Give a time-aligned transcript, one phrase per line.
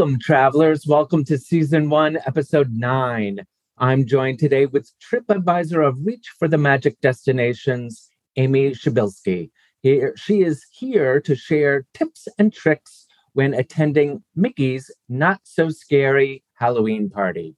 [0.00, 0.86] Welcome, travelers.
[0.86, 3.44] Welcome to season one, episode nine.
[3.76, 9.50] I'm joined today with TripAdvisor of Reach for the Magic Destinations, Amy Shibilski.
[9.84, 17.10] She is here to share tips and tricks when attending Mickey's Not So Scary Halloween
[17.10, 17.54] Party.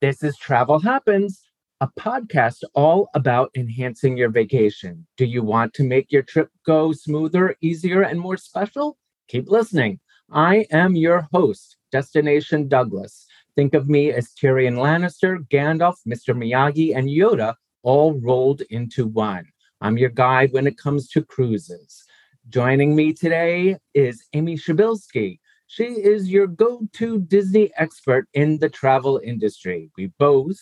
[0.00, 1.42] This is Travel Happens,
[1.80, 5.04] a podcast all about enhancing your vacation.
[5.16, 8.96] Do you want to make your trip go smoother, easier, and more special?
[9.26, 9.98] Keep listening.
[10.30, 13.26] I am your host, Destination Douglas.
[13.56, 16.32] Think of me as Tyrion Lannister, Gandalf, Mr.
[16.32, 19.46] Miyagi, and Yoda all rolled into one.
[19.80, 22.04] I'm your guide when it comes to cruises.
[22.50, 25.40] Joining me today is Amy Shibilski.
[25.70, 29.90] She is your go to Disney expert in the travel industry.
[29.98, 30.58] We both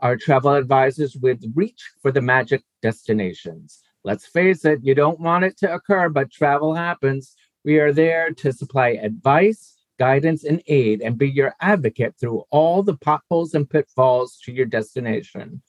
[0.00, 3.80] are travel advisors with Reach for the Magic Destinations.
[4.04, 7.34] Let's face it, you don't want it to occur, but travel happens.
[7.64, 12.82] We are there to supply advice, guidance, and aid and be your advocate through all
[12.82, 15.62] the potholes and pitfalls to your destination.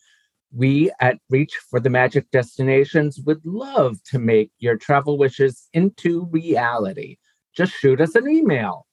[0.53, 6.25] We at Reach for the Magic Destinations would love to make your travel wishes into
[6.25, 7.15] reality
[7.55, 8.85] just shoot us an email.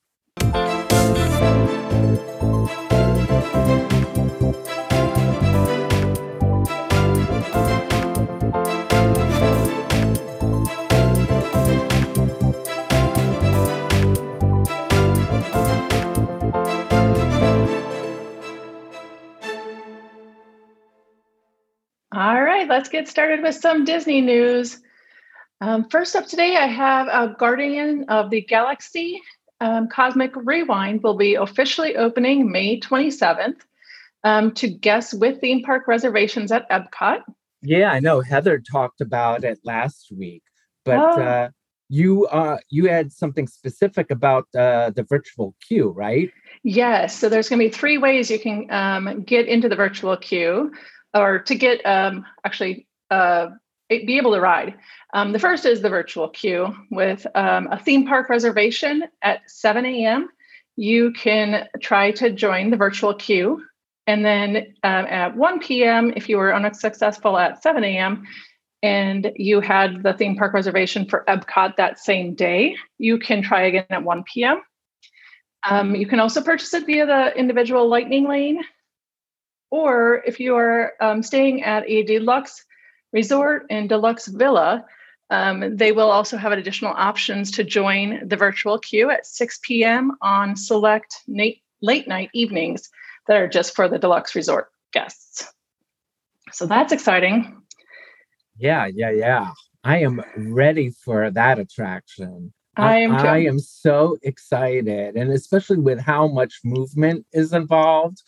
[22.10, 24.80] All right, let's get started with some Disney news.
[25.60, 29.20] Um, first up today, I have a Guardian of the Galaxy
[29.60, 33.60] um, Cosmic Rewind will be officially opening May 27th
[34.24, 37.22] um, to guests with theme park reservations at Epcot.
[37.62, 38.20] Yeah, I know.
[38.20, 40.42] Heather talked about it last week,
[40.84, 41.22] but oh.
[41.22, 41.48] uh,
[41.88, 46.30] you uh, you had something specific about uh, the virtual queue, right?
[46.62, 47.18] Yes.
[47.18, 50.72] So there's going to be three ways you can um, get into the virtual queue,
[51.14, 53.48] or to get um, actually uh,
[53.88, 54.74] be able to ride.
[55.14, 59.84] Um, the first is the virtual queue with um, a theme park reservation at 7
[59.86, 60.28] a.m.
[60.76, 63.62] You can try to join the virtual queue.
[64.06, 68.26] And then um, at 1 p.m., if you were unsuccessful at 7 a.m.,
[68.80, 73.62] and you had the theme park reservation for Epcot that same day, you can try
[73.62, 74.62] again at 1 p.m.
[75.68, 78.62] Um, you can also purchase it via the individual Lightning Lane.
[79.70, 82.64] Or if you are um, staying at a deluxe
[83.12, 84.84] resort and deluxe villa,
[85.30, 90.12] um, they will also have additional options to join the virtual queue at 6 p.m.
[90.22, 92.88] on select late, late night evenings
[93.26, 95.52] that are just for the deluxe resort guests.
[96.52, 97.62] So that's exciting.
[98.56, 99.50] Yeah, yeah, yeah.
[99.84, 102.52] I am ready for that attraction.
[102.76, 103.12] I am.
[103.12, 108.22] I am so excited, and especially with how much movement is involved.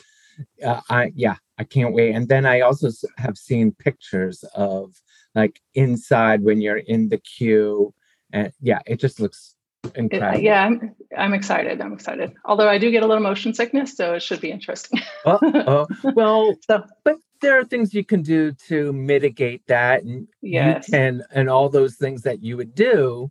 [0.64, 2.14] Uh, I yeah, I can't wait.
[2.14, 4.94] And then I also have seen pictures of
[5.34, 7.94] like inside when you're in the queue.
[8.32, 10.40] And yeah, it just looks uh, incredible.
[10.40, 11.80] yeah, I'm, I'm excited.
[11.80, 12.32] I'm excited.
[12.44, 15.00] Although I do get a little motion sickness, so it should be interesting.
[15.26, 20.02] oh, oh, well, so, but there are things you can do to mitigate that.
[20.02, 20.88] And yes.
[20.88, 23.30] you can, and all those things that you would do,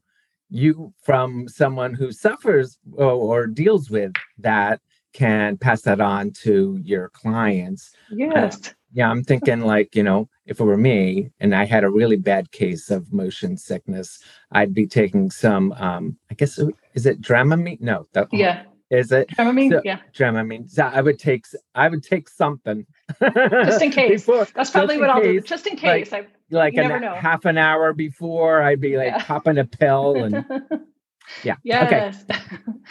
[0.50, 4.82] you from someone who suffers or, or deals with that
[5.14, 7.92] can pass that on to your clients.
[8.12, 8.68] Yes.
[8.68, 11.90] Uh, yeah, I'm thinking like, you know, if it were me and I had a
[11.90, 14.20] really bad case of motion sickness,
[14.52, 16.60] I'd be taking some um I guess
[16.96, 17.82] is it Dramamine?
[17.82, 18.64] No, that yeah.
[18.90, 19.72] Is it Dramamine?
[19.72, 20.00] So, yeah.
[20.14, 20.70] Dramamine.
[20.70, 21.46] So I would take
[21.76, 22.86] I would take something.
[23.22, 24.26] just in case.
[24.26, 25.40] Before, That's probably what I'll do.
[25.42, 26.12] Just in case.
[26.12, 29.24] Like, I like a half an hour before I'd be like yeah.
[29.24, 30.44] popping a pill and
[31.44, 31.56] yeah.
[31.64, 32.24] Yes.
[32.30, 32.42] Okay.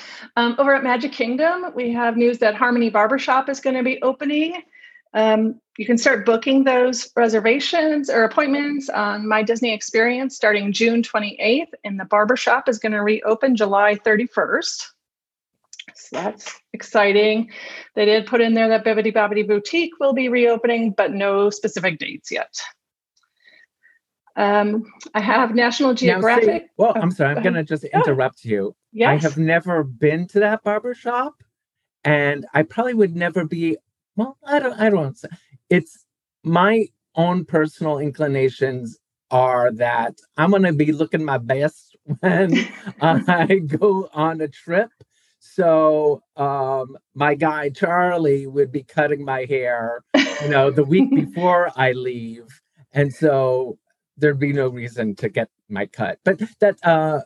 [0.36, 4.00] um, over at Magic Kingdom, we have news that Harmony Barbershop is going to be
[4.02, 4.62] opening.
[5.14, 11.02] Um, you can start booking those reservations or appointments on My Disney Experience starting June
[11.02, 14.86] 28th, and the barbershop is going to reopen July 31st.
[15.94, 17.50] So that's exciting.
[17.94, 21.98] They did put in there that Bibbidi Bobbidi Boutique will be reopening, but no specific
[21.98, 22.60] dates yet.
[24.38, 26.62] Um, I have National Geographic.
[26.62, 28.74] See, well, I'm sorry, I'm going to just interrupt you.
[28.92, 29.08] Yes.
[29.08, 31.34] I have never been to that barber shop,
[32.04, 33.76] and I probably would never be.
[34.14, 34.80] Well, I don't.
[34.80, 35.18] I don't.
[35.68, 36.06] It's
[36.44, 36.86] my
[37.16, 39.00] own personal inclinations
[39.32, 42.54] are that I'm going to be looking my best when
[43.00, 44.90] I go on a trip.
[45.40, 50.04] So um, my guy Charlie would be cutting my hair,
[50.42, 52.46] you know, the week before I leave,
[52.92, 53.78] and so
[54.18, 56.18] there'd be no reason to get my cut.
[56.24, 57.20] But that, uh,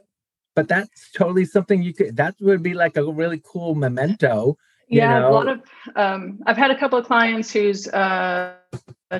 [0.55, 2.17] but that's totally something you could.
[2.17, 4.57] That would be like a really cool memento.
[4.89, 5.31] Yeah, know?
[5.31, 5.61] a lot of.
[5.97, 8.55] Um, I've had a couple of clients who's uh,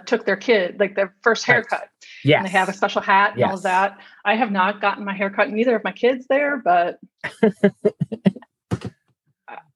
[0.07, 1.89] took their kid like their first haircut.
[2.25, 3.49] Yeah, and they have a special hat and yes.
[3.49, 3.99] all of that.
[4.25, 6.99] I have not gotten my haircut, neither of my kids there, but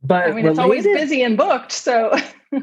[0.02, 1.72] but I mean, related, it's always busy and booked.
[1.72, 2.14] So,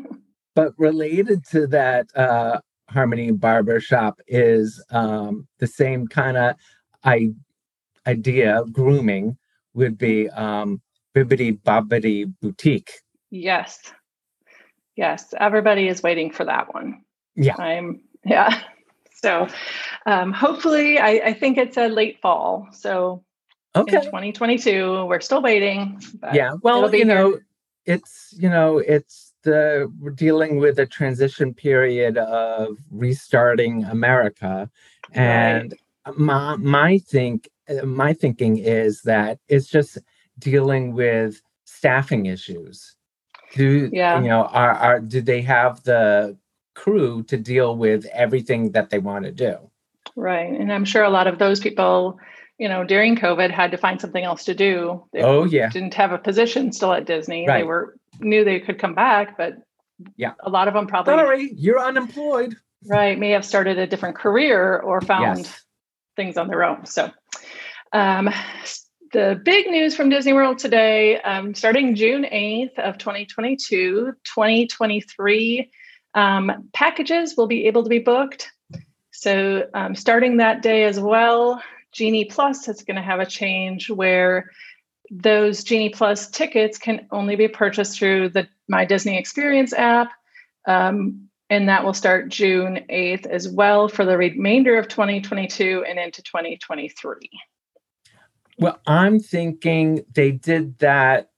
[0.55, 2.59] but related to that, uh,
[2.89, 6.55] Harmony Barber Shop is um, the same kind of
[7.03, 7.31] I,
[8.05, 8.63] idea.
[8.71, 9.37] Grooming
[9.73, 10.81] would be um,
[11.15, 12.91] Bibbidi Bobbidi Boutique.
[13.29, 13.79] Yes,
[14.95, 17.03] yes, everybody is waiting for that one.
[17.35, 18.01] Yeah, I'm.
[18.25, 18.57] Yeah,
[19.13, 19.47] so
[20.05, 22.67] um, hopefully, I, I think it's a late fall.
[22.71, 23.23] So
[23.75, 26.01] okay, in 2022, we're still waiting.
[26.33, 27.39] yeah, well, you know,
[27.85, 34.69] it's you know, it's the we're dealing with a transition period of restarting America,
[35.11, 35.73] and
[36.05, 36.17] right.
[36.17, 37.49] my my think
[37.83, 39.97] my thinking is that it's just
[40.39, 42.95] dealing with staffing issues.
[43.53, 44.21] Do yeah.
[44.21, 46.37] you know are, are do they have the
[46.73, 49.57] crew to deal with everything that they want to do?
[50.15, 52.19] Right, and I'm sure a lot of those people
[52.59, 55.03] you know, during COVID had to find something else to do.
[55.11, 55.69] They oh yeah.
[55.69, 57.47] Didn't have a position still at Disney.
[57.47, 57.59] Right.
[57.59, 59.55] They were knew they could come back, but
[60.17, 62.55] yeah, a lot of them probably sorry, you're unemployed.
[62.85, 63.17] Right.
[63.17, 65.61] May have started a different career or found yes.
[66.17, 66.85] things on their own.
[66.85, 67.11] So
[67.93, 68.29] um
[69.13, 75.71] the big news from Disney World today, um, starting June 8th of 2022, 2023
[76.15, 78.51] um, packages will be able to be booked.
[79.11, 81.61] So um, starting that day as well,
[81.91, 84.49] Genie Plus is going to have a change where
[85.21, 90.11] those Genie Plus tickets can only be purchased through the My Disney Experience app.
[90.65, 95.99] Um, and that will start June 8th as well for the remainder of 2022 and
[95.99, 97.29] into 2023.
[98.57, 101.29] Well, I'm thinking they did that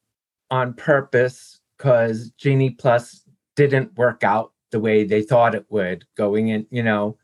[0.51, 3.23] on purpose because Genie Plus
[3.55, 7.17] didn't work out the way they thought it would going in, you know,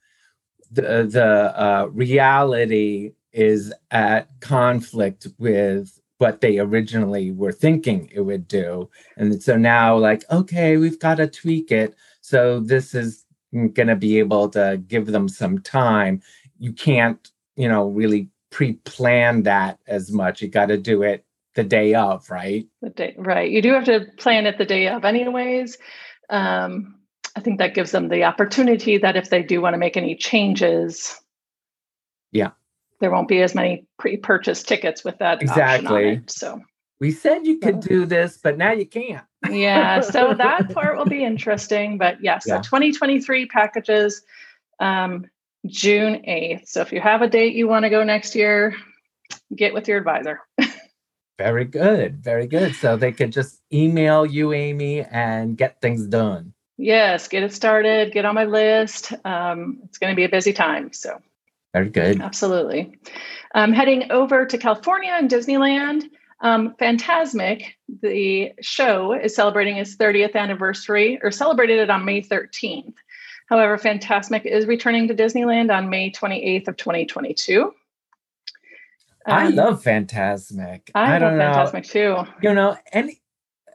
[0.71, 8.47] the the uh, reality is at conflict with what they originally were thinking it would
[8.47, 8.89] do.
[9.17, 11.95] And so now, like, okay, we've got to tweak it.
[12.21, 16.21] So this is going to be able to give them some time.
[16.59, 20.41] You can't, you know, really pre plan that as much.
[20.41, 21.25] You got to do it
[21.55, 22.67] the day of, right?
[22.81, 23.49] The day, right.
[23.49, 25.77] You do have to plan it the day of, anyways.
[26.29, 26.99] Um,
[27.35, 30.15] I think that gives them the opportunity that if they do want to make any
[30.15, 31.19] changes,
[32.31, 32.51] yeah,
[33.01, 36.09] there won't be as many pre-purchased tickets with that exactly.
[36.13, 36.61] It, so
[37.01, 39.25] we said you could do this, but now you can't.
[39.49, 41.97] yeah, so that part will be interesting.
[41.97, 44.21] But yes, yeah, so 2023 packages,
[44.79, 45.25] um,
[45.65, 46.67] June 8th.
[46.67, 48.75] So if you have a date you want to go next year,
[49.55, 50.39] get with your advisor.
[51.39, 52.75] very good, very good.
[52.75, 56.53] So they could just email you, Amy, and get things done.
[56.77, 58.11] Yes, get it started.
[58.11, 59.13] Get on my list.
[59.25, 60.93] Um, it's going to be a busy time.
[60.93, 61.19] So
[61.73, 62.21] very good.
[62.21, 62.97] Absolutely.
[63.55, 66.03] Um, heading over to California and Disneyland,
[66.41, 72.93] um, Fantasmic, the show, is celebrating its 30th anniversary or celebrated it on May 13th.
[73.47, 77.63] However, Fantasmic is returning to Disneyland on May 28th of 2022.
[77.63, 77.73] Um,
[79.25, 80.89] I love Fantasmic.
[80.95, 82.23] I, I love Fantasmic too.
[82.41, 83.21] You know, any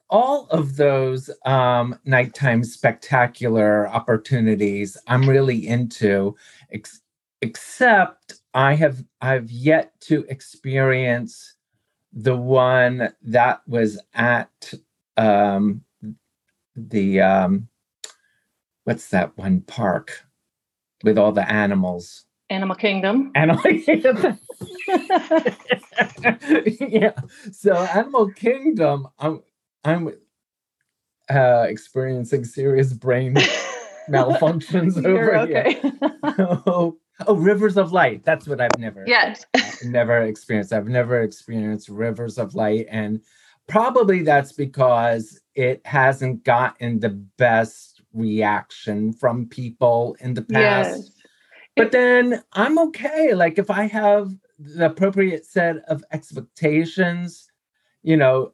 [0.08, 6.36] all of those um, nighttime spectacular opportunities I'm really into.
[6.72, 7.00] Ex-
[7.42, 11.54] except I have I've yet to experience
[12.12, 14.74] the one that was at
[15.16, 15.82] um,
[16.74, 17.68] the um,
[18.84, 20.22] what's that one park
[21.04, 22.24] with all the animals?
[22.48, 23.32] Animal Kingdom.
[23.34, 24.38] Animal Kingdom.
[26.80, 27.12] yeah.
[27.52, 29.42] So Animal Kingdom, I'm
[29.84, 30.12] I'm
[31.28, 33.34] uh, experiencing serious brain
[34.10, 35.80] malfunctions over okay.
[35.82, 36.62] here.
[36.66, 38.24] oh, Oh, Rivers of Light.
[38.24, 39.04] That's what I've never.
[39.06, 39.44] Yes.
[39.84, 40.72] never experienced.
[40.72, 43.22] I've never experienced Rivers of Light, and
[43.66, 50.96] probably that's because it hasn't gotten the best reaction from people in the past.
[50.98, 51.10] Yes.
[51.76, 53.34] But then I'm okay.
[53.34, 57.48] Like if I have the appropriate set of expectations,
[58.02, 58.52] you know,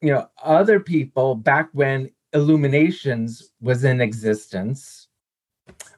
[0.00, 5.08] you know, other people back when Illuminations was in existence,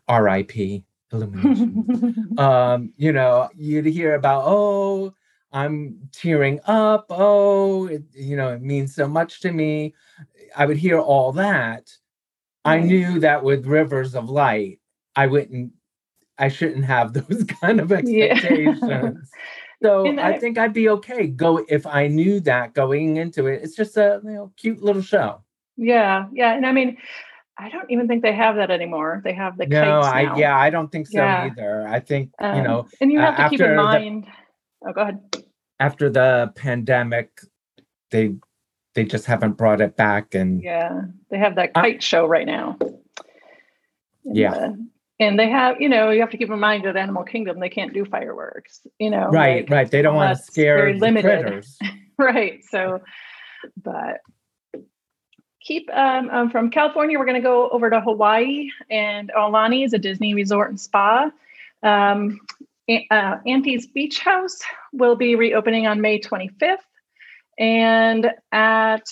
[0.09, 2.35] RIP illumination.
[2.38, 5.14] um, you know, you'd hear about, oh,
[5.52, 7.07] I'm tearing up.
[7.11, 9.95] Oh, it, you know, it means so much to me.
[10.57, 11.90] I would hear all that.
[12.64, 14.81] I knew that with Rivers of Light,
[15.17, 15.73] I wouldn't,
[16.38, 18.79] I shouldn't have those kind of expectations.
[18.83, 19.11] Yeah.
[19.83, 21.26] so I, I, think I'd be okay.
[21.26, 23.62] Go if I knew that going into it.
[23.62, 25.43] It's just a you know cute little show.
[25.76, 26.99] Yeah, yeah, and I mean,
[27.61, 29.21] I don't even think they have that anymore.
[29.23, 31.45] They have the no, I yeah, I don't think so yeah.
[31.45, 31.87] either.
[31.87, 34.25] I think um, you know, and you have to keep in mind.
[34.83, 35.21] The, oh, go ahead.
[35.79, 37.40] After the pandemic,
[38.11, 38.35] they
[38.95, 42.47] they just haven't brought it back, and yeah, they have that kite uh, show right
[42.47, 42.79] now.
[44.25, 44.52] And, yeah.
[44.52, 44.73] Uh,
[45.19, 47.69] and they have, you know, you have to keep in mind at Animal Kingdom they
[47.69, 48.81] can't do fireworks.
[48.99, 49.90] You know, right, like, right.
[49.90, 51.79] They don't want to scare the critters.
[52.19, 52.64] right.
[52.71, 53.00] So,
[53.76, 54.21] but
[55.71, 59.93] keep um, um, from California, we're going to go over to Hawaii, and Aulani is
[59.93, 61.31] a Disney resort and spa.
[61.85, 62.41] Um,
[63.12, 64.59] uh, Auntie's Beach House
[64.93, 66.79] will be reopening on May 25th.
[67.57, 69.07] And at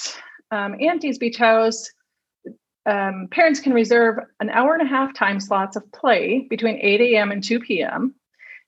[0.50, 1.93] um, Auntie's Beach House,
[2.87, 7.00] um, parents can reserve an hour and a half time slots of play between 8
[7.03, 7.31] a.m.
[7.31, 8.17] and 2 p.m.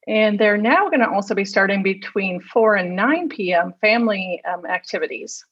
[0.06, 3.74] And they're now going to also be starting between 4 and 9 p.m.
[3.80, 5.44] family um, activities.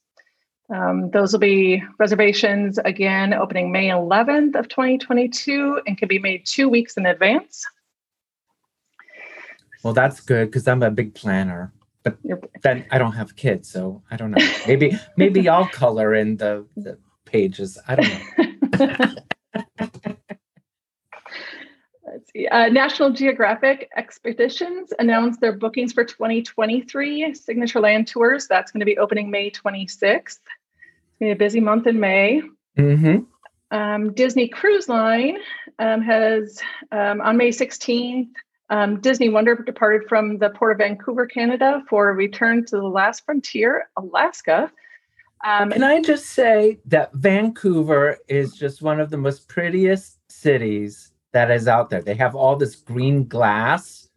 [0.71, 6.45] Um, those will be reservations again opening May 11th of 2022 and can be made
[6.45, 7.65] two weeks in advance.
[9.83, 11.73] Well, that's good because I'm a big planner,
[12.03, 12.17] but
[12.61, 14.45] then I don't have kids, so I don't know.
[14.67, 17.79] Maybe maybe I'll color in the, the pages.
[17.87, 18.19] I don't know.
[22.05, 22.47] Let's see.
[22.47, 28.47] Uh, National Geographic Expeditions announced their bookings for 2023 Signature Land Tours.
[28.47, 30.39] That's going to be opening May 26th
[31.19, 32.41] be a busy month in May.
[32.77, 33.23] Mm-hmm.
[33.75, 35.37] Um, Disney Cruise Line
[35.77, 36.61] um, has
[36.91, 38.29] um, on May 16th.
[38.71, 42.87] Um, Disney Wonder departed from the port of Vancouver, Canada, for a return to the
[42.87, 44.71] last frontier, Alaska.
[45.45, 51.11] Um, Can I just say that Vancouver is just one of the most prettiest cities
[51.31, 52.01] that is out there.
[52.01, 54.09] They have all this green glass,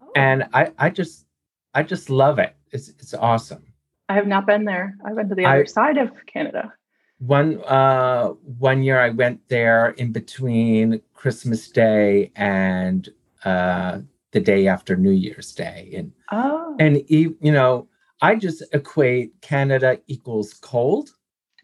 [0.00, 0.10] oh.
[0.14, 1.26] and I, I just,
[1.74, 2.54] I just love it.
[2.70, 3.64] It's, it's awesome.
[4.10, 4.96] I have not been there.
[5.04, 6.72] I went to the other I, side of Canada.
[7.18, 13.08] One uh one year I went there in between Christmas Day and
[13.44, 14.00] uh
[14.32, 15.92] the day after New Year's Day.
[15.96, 16.76] And oh.
[16.80, 17.86] and you know,
[18.20, 21.10] I just equate Canada equals cold.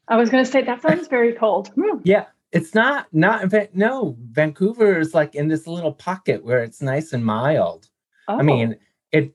[0.06, 1.72] I was going to say that sounds very cold.
[1.74, 1.98] Hmm.
[2.04, 6.62] Yeah, it's not not in fact no Vancouver is like in this little pocket where
[6.62, 7.88] it's nice and mild.
[8.28, 8.38] Oh.
[8.38, 8.76] I mean,
[9.10, 9.34] it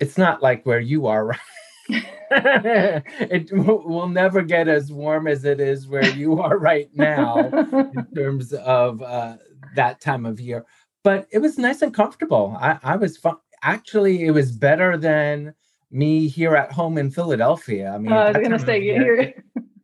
[0.00, 1.38] it's not like where you are right
[1.88, 8.06] it will never get as warm as it is where you are right now in
[8.14, 9.36] terms of uh,
[9.74, 10.64] that time of year.
[11.02, 12.56] But it was nice and comfortable.
[12.60, 13.36] I, I was fun.
[13.62, 15.54] Actually, it was better than
[15.90, 17.92] me here at home in Philadelphia.
[17.94, 19.34] I mean, uh, I was going to say, here.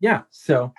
[0.00, 0.22] yeah.
[0.30, 0.72] So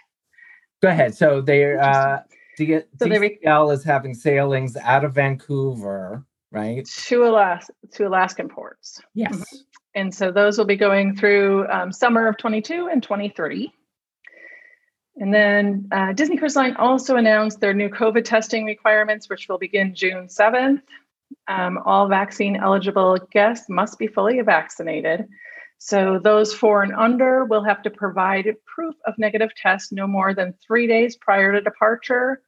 [0.82, 1.16] go ahead.
[1.16, 2.22] So they're, uh,
[2.58, 6.86] D- so DCL is having sailings out of Vancouver, right?
[6.86, 9.02] To Alaska, to Alaskan ports.
[9.14, 9.34] Yes.
[9.34, 9.58] Mm-hmm.
[9.94, 13.74] And so those will be going through um, summer of 22 and 23.
[15.18, 19.58] And then uh, Disney Cruise Line also announced their new COVID testing requirements, which will
[19.58, 20.82] begin June 7th.
[21.48, 25.28] Um, all vaccine eligible guests must be fully vaccinated.
[25.78, 30.34] So those four and under will have to provide proof of negative test no more
[30.34, 32.42] than three days prior to departure.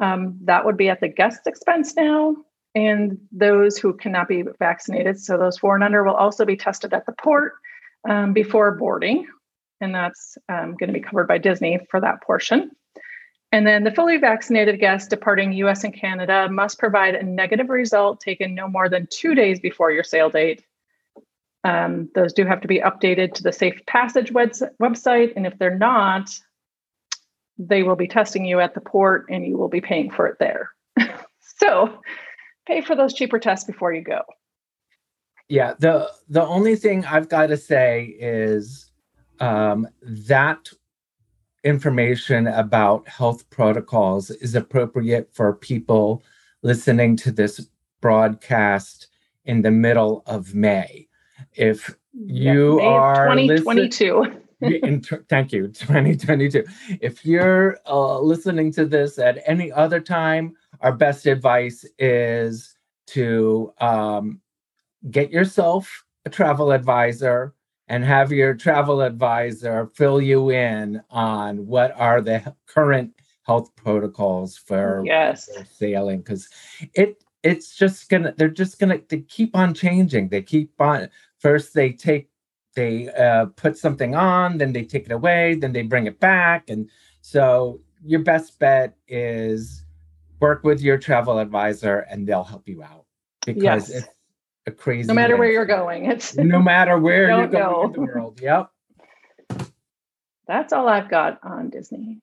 [0.00, 2.36] Um, that would be at the guest's expense now
[2.76, 5.18] and those who cannot be vaccinated.
[5.18, 7.54] So those four and under will also be tested at the port
[8.08, 9.26] um, before boarding,
[9.80, 12.70] and that's um, going to be covered by Disney for that portion.
[13.50, 18.20] And then the fully vaccinated guests departing US and Canada must provide a negative result
[18.20, 20.62] taken no more than two days before your sail date.
[21.64, 24.52] Um, those do have to be updated to the Safe Passage web-
[24.82, 26.28] website, and if they're not,
[27.58, 30.38] they will be testing you at the port and you will be paying for it
[30.38, 30.72] there.
[31.58, 32.02] so
[32.66, 34.22] pay for those cheaper tests before you go.
[35.48, 38.90] Yeah, the the only thing I've got to say is
[39.38, 40.68] um, that
[41.62, 46.22] information about health protocols is appropriate for people
[46.62, 47.68] listening to this
[48.00, 49.08] broadcast
[49.44, 51.06] in the middle of May.
[51.54, 54.42] If you yeah, are 2022.
[54.60, 56.64] in, thank you 2022
[57.02, 62.76] if you're uh, listening to this at any other time our best advice is
[63.08, 64.40] to um,
[65.10, 67.54] get yourself a travel advisor
[67.88, 74.56] and have your travel advisor fill you in on what are the current health protocols
[74.56, 75.48] for, yes.
[75.72, 76.48] sailing because
[76.94, 81.72] it it's just gonna they're just gonna they keep on changing they keep on first
[81.74, 82.28] they take
[82.74, 86.68] they uh, put something on, then they take it away, then they bring it back,
[86.68, 86.88] and
[87.22, 89.85] so your best bet is
[90.40, 93.04] work with your travel advisor, and they'll help you out
[93.44, 94.02] because yes.
[94.02, 94.08] it's
[94.66, 95.06] a crazy.
[95.06, 97.84] No matter where you're going, it's no matter where you're going know.
[97.84, 98.40] in the world.
[98.40, 98.70] Yep.
[100.46, 102.20] That's all I've got on Disney.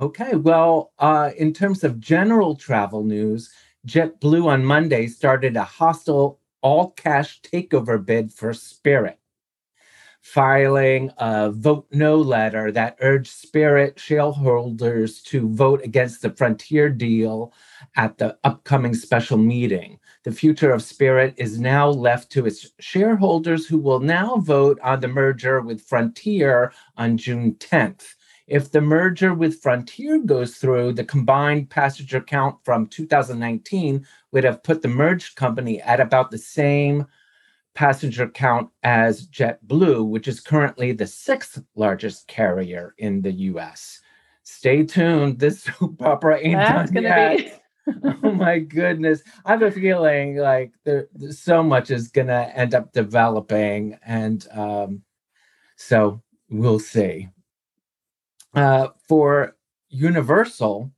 [0.00, 0.36] Okay.
[0.36, 3.50] Well, uh, in terms of general travel news,
[3.86, 9.18] JetBlue on Monday started a hostile all cash takeover bid for Spirit,
[10.28, 17.52] filing a vote no letter that urged Spirit shareholders to vote against the Frontier deal
[17.96, 19.98] at the upcoming special meeting.
[20.24, 25.00] The future of Spirit is now left to its shareholders, who will now vote on
[25.00, 28.14] the merger with Frontier on June 10th.
[28.46, 34.62] If the merger with Frontier goes through, the combined passenger count from 2019 would have
[34.62, 37.06] put the merged company at about the same
[37.78, 44.00] passenger count as JetBlue, which is currently the sixth largest carrier in the US.
[44.42, 45.38] Stay tuned.
[45.38, 47.36] This soap opera ain't That's done yet.
[47.36, 47.52] Be.
[48.24, 49.22] oh my goodness.
[49.44, 53.96] I have a feeling like there, so much is going to end up developing.
[54.04, 55.02] And um,
[55.76, 56.20] so
[56.50, 57.28] we'll see.
[58.54, 59.56] Uh, for
[59.88, 60.90] Universal,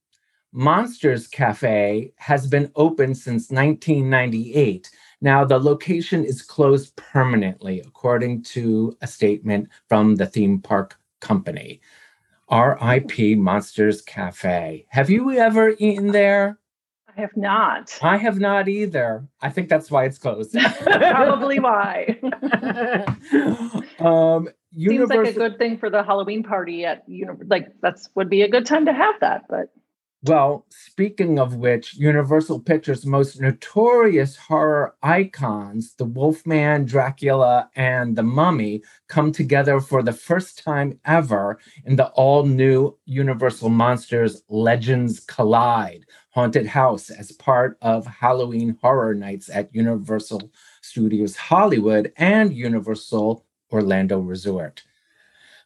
[0.52, 4.90] Monsters Cafe has been open since 1998.
[5.20, 11.80] Now, the location is closed permanently, according to a statement from the theme park company.
[12.50, 14.86] RIP Monsters Cafe.
[14.88, 16.58] Have you ever eaten there?
[17.16, 17.98] I have not.
[18.02, 19.26] I have not either.
[19.40, 20.56] I think that's why it's closed.
[20.82, 22.18] Probably why.
[23.98, 28.08] um, Seems like a good thing for the Halloween party at you know, like that's
[28.14, 29.42] would be a good time to have that.
[29.48, 29.72] But
[30.22, 38.22] well, speaking of which, Universal Pictures' most notorious horror icons, the Wolfman, Dracula, and the
[38.22, 45.20] Mummy, come together for the first time ever in the all new Universal Monsters Legends
[45.20, 50.50] Collide Haunted House as part of Halloween Horror Nights at Universal
[50.83, 54.83] Studios Hollywood and Universal Orlando Resort.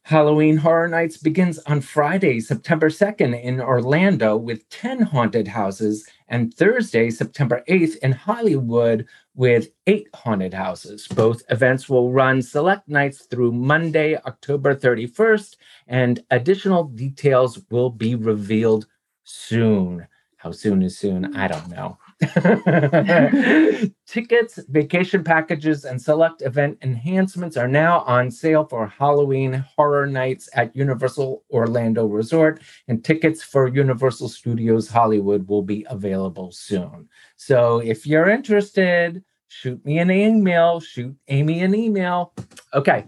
[0.06, 6.52] Halloween Horror Nights begins on Friday, September 2nd in Orlando with 10 haunted houses, and
[6.52, 11.08] Thursday, September 8th in Hollywood with eight haunted houses.
[11.08, 18.14] Both events will run select nights through Monday, October 31st, and additional details will be
[18.14, 18.86] revealed
[19.22, 20.06] soon.
[20.36, 21.34] How soon is soon?
[21.34, 21.96] I don't know.
[24.06, 30.48] Tickets, vacation packages, and select event enhancements are now on sale for Halloween Horror Nights
[30.54, 37.08] at Universal Orlando Resort, and tickets for Universal Studios Hollywood will be available soon.
[37.37, 42.32] So if you're interested, shoot me an email, shoot Amy an email.
[42.72, 43.06] Okay.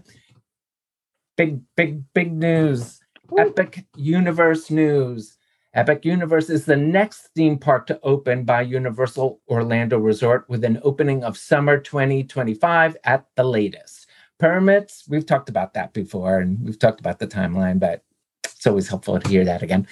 [1.35, 2.99] Big, big, big news.
[3.37, 5.36] Epic Universe news.
[5.77, 10.79] Epic Universe is the next theme park to open by Universal Orlando Resort with an
[10.81, 14.07] opening of summer 2025 at the latest.
[14.39, 18.03] Permits, we've talked about that before and we've talked about the timeline, but
[18.43, 19.85] it's always helpful to hear that again.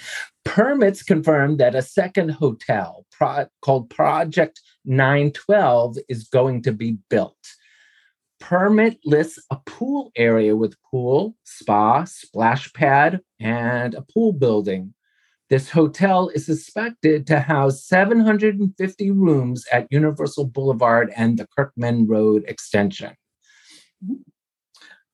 [0.44, 7.38] Permits confirmed that a second hotel pro- called Project 912 is going to be built.
[8.40, 14.92] Permit lists a pool area with pool, spa, splash pad, and a pool building.
[15.48, 22.44] This hotel is suspected to house 750 rooms at Universal Boulevard and the Kirkman Road
[22.48, 23.12] extension.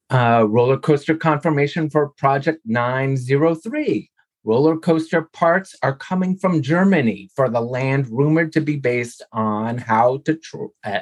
[0.09, 4.11] Uh, roller coaster confirmation for Project 903.
[4.45, 9.79] Roller coaster parts are coming from Germany for the land rumored to be based on
[9.79, 11.01] how to tr- uh,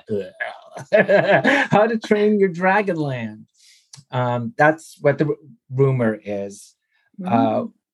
[1.71, 3.45] how to train your Dragonland.
[4.11, 5.37] Um, that's what the r-
[5.71, 6.75] rumor is.
[7.21, 7.35] Mm-hmm.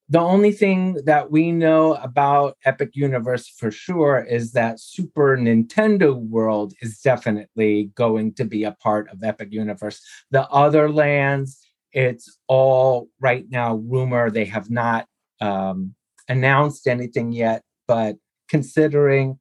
[0.08, 6.14] The only thing that we know about Epic Universe for sure is that Super Nintendo
[6.14, 10.00] World is definitely going to be a part of Epic Universe.
[10.30, 11.58] The other lands,
[11.92, 14.30] it's all right now rumor.
[14.30, 15.08] They have not
[15.40, 15.94] um,
[16.28, 18.14] announced anything yet, but
[18.48, 19.40] considering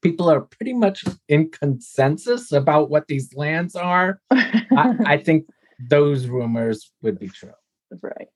[0.00, 5.46] people are pretty much in consensus about what these lands are, I, I think
[5.90, 7.50] those rumors would be true.
[8.00, 8.28] Right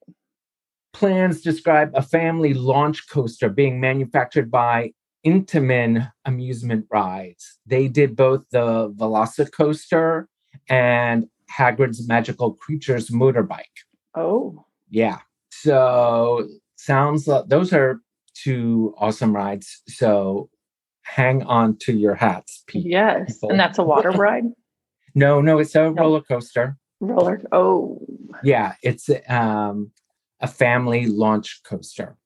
[0.96, 4.92] plans describe a family launch coaster being manufactured by
[5.26, 7.58] Intamin Amusement Rides.
[7.66, 10.24] They did both the Velocicoaster
[10.70, 13.76] and Hagrid's Magical Creatures motorbike.
[14.14, 14.64] Oh.
[14.88, 15.18] Yeah.
[15.50, 18.00] So sounds like those are
[18.32, 19.82] two awesome rides.
[19.88, 20.48] So
[21.02, 22.86] hang on to your hats, Pete.
[22.86, 23.38] Yes.
[23.42, 24.44] And that's a water ride?
[25.14, 26.78] No, no, it's a roller coaster.
[27.00, 27.42] Roller.
[27.52, 28.00] Oh.
[28.42, 29.92] Yeah, it's um,
[30.40, 32.16] a family launch coaster.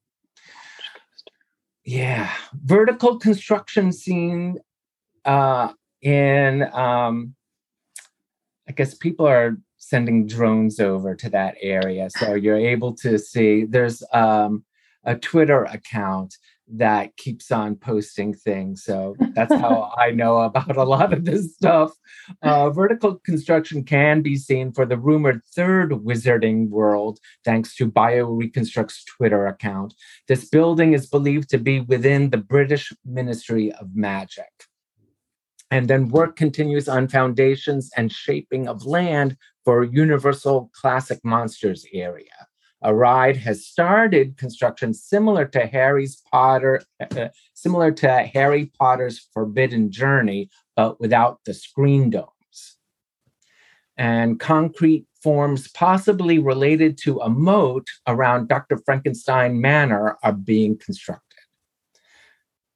[1.84, 4.58] Yeah, vertical construction scene
[5.24, 6.62] uh, in.
[6.72, 7.34] Um,
[8.68, 13.64] I guess people are sending drones over to that area, so you're able to see.
[13.64, 14.64] There's um,
[15.04, 16.36] a Twitter account
[16.72, 18.84] that keeps on posting things.
[18.84, 21.92] So that's how I know about a lot of this stuff.
[22.42, 29.04] Uh, vertical construction can be seen for the rumored third Wizarding World, thanks to BioReconstruct's
[29.04, 29.94] Twitter account.
[30.28, 34.50] This building is believed to be within the British Ministry of Magic.
[35.70, 42.48] And then work continues on foundations and shaping of land for Universal Classic Monsters area
[42.82, 49.90] a ride has started construction similar to Harry's Potter, uh, similar to Harry Potter's Forbidden
[49.90, 52.76] Journey, but without the screen domes.
[53.96, 58.78] And concrete forms possibly related to a moat around Dr.
[58.78, 61.26] Frankenstein Manor are being constructed.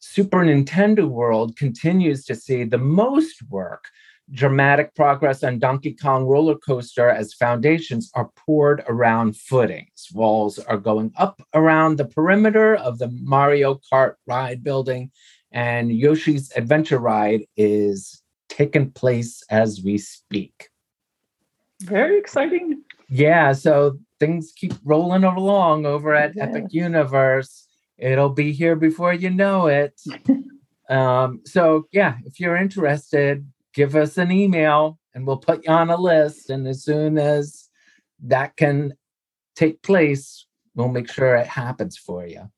[0.01, 3.87] Super Nintendo World continues to see the most work
[4.33, 10.09] dramatic progress on Donkey Kong roller coaster as foundations are poured around footings.
[10.13, 15.11] Walls are going up around the perimeter of the Mario Kart ride building,
[15.53, 20.69] and Yoshi's Adventure Ride is taking place as we speak.
[21.83, 22.83] Very exciting.
[23.09, 26.45] Yeah, so things keep rolling along over at yeah.
[26.45, 27.69] Epic Universe.
[27.99, 30.01] It'll be here before you know it.
[30.89, 35.91] um, so yeah, if you're interested, give us an email and we'll put you on
[35.91, 36.51] a list.
[36.51, 37.69] And as soon as
[38.23, 38.95] that can
[39.55, 42.51] take place, we'll make sure it happens for you.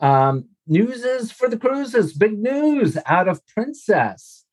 [0.00, 4.44] Um, news is for the cruises, big news out of Princess.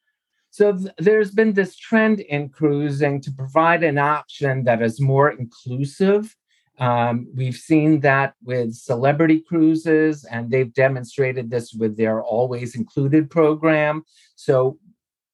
[0.51, 5.31] So th- there's been this trend in cruising to provide an option that is more
[5.31, 6.35] inclusive.
[6.79, 13.29] Um, we've seen that with celebrity cruises, and they've demonstrated this with their Always Included
[13.29, 14.03] program.
[14.35, 14.77] So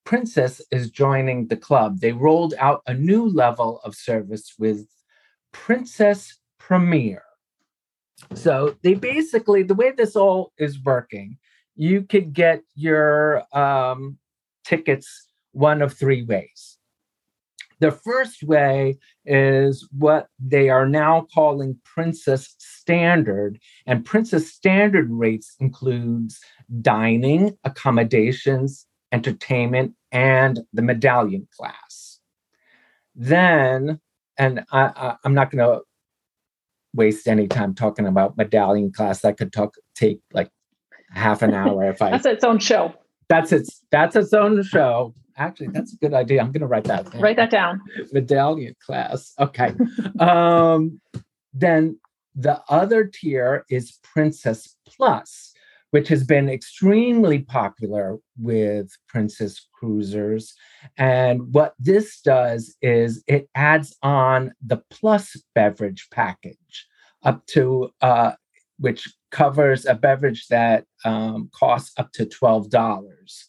[0.06, 1.98] Princess is joining the club.
[2.00, 4.86] They rolled out a new level of service with
[5.52, 7.24] Princess Premier.
[8.32, 11.38] So they basically, the way this all is working,
[11.74, 14.16] you could get your um,
[14.64, 16.78] tickets one of three ways.
[17.80, 25.56] The first way is what they are now calling Princess Standard, and Princess Standard rates
[25.58, 26.40] includes
[26.80, 32.20] dining, accommodations, entertainment, and the medallion class.
[33.14, 34.00] Then,
[34.38, 35.82] and I, am not going to
[36.94, 39.20] waste any time talking about medallion class.
[39.20, 40.50] That could talk take like
[41.10, 42.10] half an hour if I.
[42.12, 42.94] that's its own show.
[43.28, 45.14] That's its that's its own show.
[45.38, 46.40] Actually, that's a good idea.
[46.40, 47.10] I'm going to write that.
[47.10, 47.20] Down.
[47.20, 47.80] Write that down.
[48.12, 49.34] Medallion class.
[49.38, 49.74] Okay.
[50.18, 51.00] um,
[51.52, 51.98] then
[52.34, 55.52] the other tier is Princess Plus
[55.96, 60.52] which has been extremely popular with Princess Cruisers.
[60.98, 66.86] And what this does is it adds on the plus beverage package
[67.22, 68.32] up to, uh,
[68.78, 73.44] which covers a beverage that um, costs up to $12.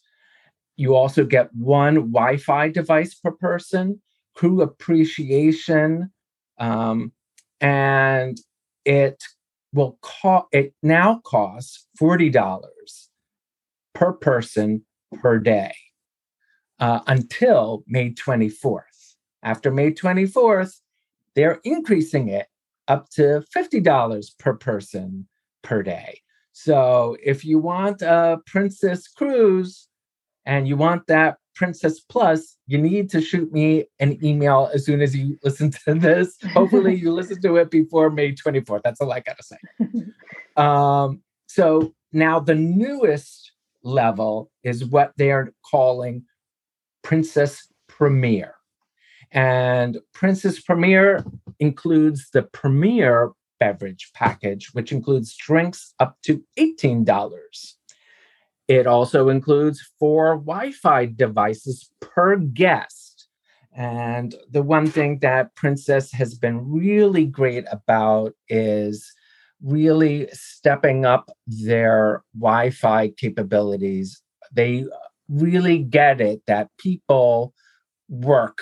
[0.78, 4.00] You also get one Wi Fi device per person,
[4.34, 6.10] crew appreciation,
[6.58, 7.12] um,
[7.60, 8.40] and
[8.86, 9.22] it
[9.78, 12.72] will cost it now costs $40
[13.94, 14.84] per person
[15.22, 15.72] per day
[16.80, 19.14] uh, until May 24th.
[19.44, 20.80] After May 24th,
[21.36, 22.48] they're increasing it
[22.88, 25.28] up to $50 per person
[25.62, 26.22] per day.
[26.52, 29.86] So if you want a Princess Cruise
[30.44, 35.02] and you want that Princess Plus, you need to shoot me an email as soon
[35.02, 36.38] as you listen to this.
[36.52, 38.82] Hopefully, you listen to it before May 24th.
[38.84, 39.58] That's all I got to say.
[40.56, 43.50] um, so now the newest
[43.82, 46.24] level is what they're calling
[47.02, 48.54] Princess Premier.
[49.32, 51.24] And Princess Premier
[51.58, 57.74] includes the Premier beverage package, which includes drinks up to $18.
[58.68, 63.28] It also includes four Wi Fi devices per guest.
[63.74, 69.10] And the one thing that Princess has been really great about is
[69.62, 74.20] really stepping up their Wi Fi capabilities.
[74.52, 74.84] They
[75.28, 77.54] really get it that people
[78.08, 78.58] work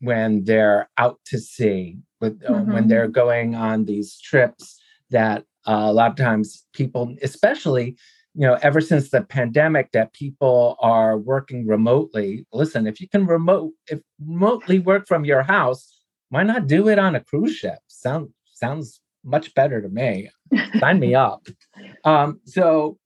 [0.00, 2.72] when they're out to sea, with, uh, mm-hmm.
[2.72, 4.78] when they're going on these trips,
[5.10, 7.96] that uh, a lot of times people, especially
[8.36, 12.46] you know, ever since the pandemic that people are working remotely.
[12.52, 16.98] Listen, if you can remote if remotely work from your house, why not do it
[16.98, 17.78] on a cruise ship?
[17.88, 20.30] Sound sounds much better to me.
[20.78, 21.46] Sign me up.
[22.04, 22.98] Um, so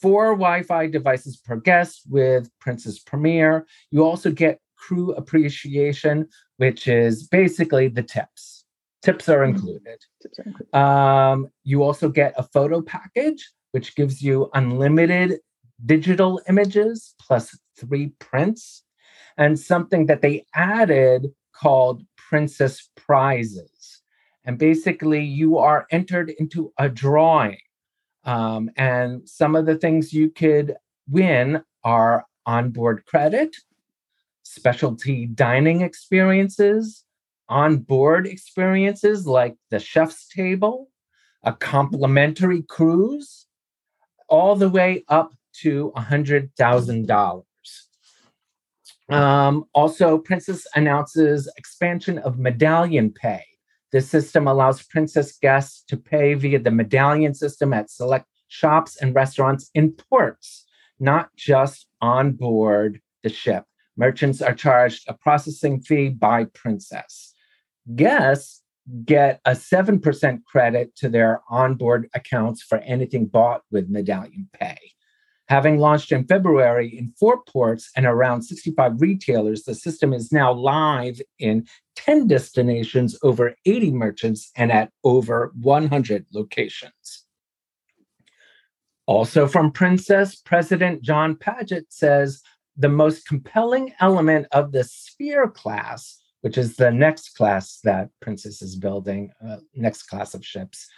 [0.00, 3.66] four Wi-Fi devices per guest with Princess Premier.
[3.90, 8.64] You also get crew appreciation, which is basically the tips.
[9.02, 9.56] Tips are mm-hmm.
[9.56, 9.98] included.
[10.22, 10.74] Tips are included.
[10.74, 15.38] Um, you also get a photo package, which gives you unlimited
[15.84, 18.84] digital images plus three prints,
[19.36, 24.00] and something that they added called Princess Prizes.
[24.46, 27.58] And basically, you are entered into a drawing.
[28.24, 33.54] Um, and some of the things you could win are onboard credit,
[34.42, 37.04] specialty dining experiences,
[37.50, 40.88] on-board experiences like the chef's table,
[41.42, 43.45] a complimentary cruise,
[44.28, 47.42] all the way up to $100,000.
[49.08, 53.44] Um, also, Princess announces expansion of medallion pay.
[53.92, 59.14] This system allows Princess guests to pay via the medallion system at select shops and
[59.14, 60.66] restaurants in ports,
[60.98, 63.64] not just on board the ship.
[63.96, 67.32] Merchants are charged a processing fee by Princess.
[67.94, 68.62] Guests
[69.04, 74.78] get a 7% credit to their onboard accounts for anything bought with Medallion Pay.
[75.48, 80.52] Having launched in February in four ports and around 65 retailers, the system is now
[80.52, 87.24] live in 10 destinations, over 80 merchants, and at over 100 locations.
[89.06, 92.42] Also from Princess, President John Padgett says
[92.76, 98.62] the most compelling element of the Sphere class, which is the next class that Princess
[98.62, 100.88] is building, uh, next class of ships,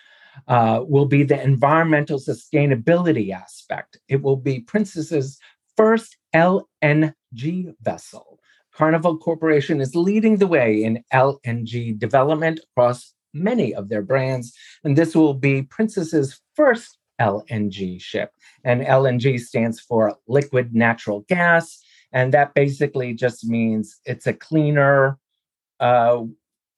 [0.46, 3.98] uh, will be the environmental sustainability aspect.
[4.08, 5.38] It will be Princess's
[5.76, 8.38] first LNG vessel.
[8.72, 14.52] Carnival Corporation is leading the way in LNG development across many of their brands,
[14.84, 18.32] and this will be Princess's first LNG ship.
[18.64, 21.80] And LNG stands for liquid natural gas.
[22.12, 25.18] And that basically just means it's a cleaner
[25.80, 26.22] uh,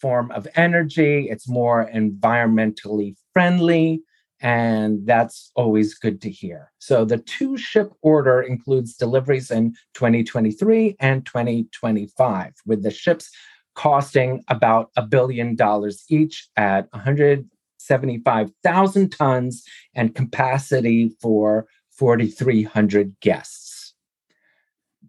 [0.00, 4.02] form of energy, it's more environmentally friendly.
[4.42, 6.72] And that's always good to hear.
[6.78, 13.28] So the two ship order includes deliveries in 2023 and 2025, with the ships
[13.74, 19.62] costing about a billion dollars each at 175,000 tons
[19.94, 23.92] and capacity for 4,300 guests.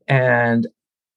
[0.08, 0.68] And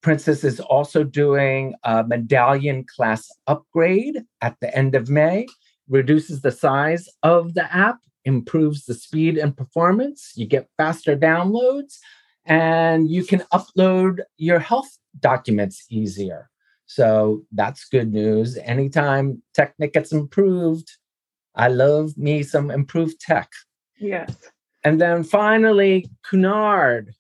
[0.05, 5.47] Princess is also doing a medallion class upgrade at the end of May,
[5.89, 10.33] reduces the size of the app, improves the speed and performance.
[10.37, 11.97] You get faster downloads,
[12.45, 14.91] and you can upload your health
[15.21, 16.51] documents easier.
[16.85, 18.59] So that's good news.
[18.59, 20.91] Anytime Technic gets improved,
[21.55, 23.51] I love me some improved tech.
[23.99, 24.37] Yes.
[24.85, 27.15] And then finally, Cunard.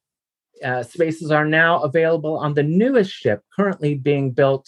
[0.64, 4.66] Uh, spaces are now available on the newest ship currently being built,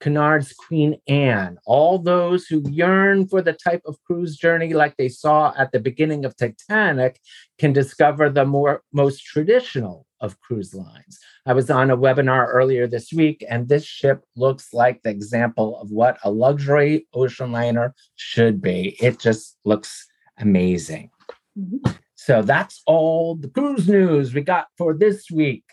[0.00, 1.58] Cunard's Queen Anne.
[1.64, 5.80] All those who yearn for the type of cruise journey like they saw at the
[5.80, 7.20] beginning of Titanic
[7.58, 11.18] can discover the more most traditional of cruise lines.
[11.46, 15.78] I was on a webinar earlier this week, and this ship looks like the example
[15.80, 18.96] of what a luxury ocean liner should be.
[19.00, 20.06] It just looks
[20.38, 21.10] amazing.
[21.58, 21.92] Mm-hmm.
[22.16, 25.64] So that's all the cruise news we got for this week.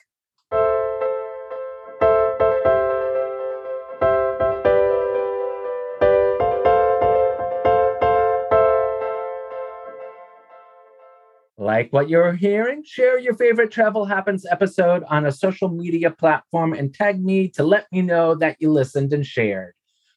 [11.58, 12.84] Like what you're hearing?
[12.86, 17.64] Share your favorite Travel Happens episode on a social media platform and tag me to
[17.64, 19.74] let me know that you listened and shared.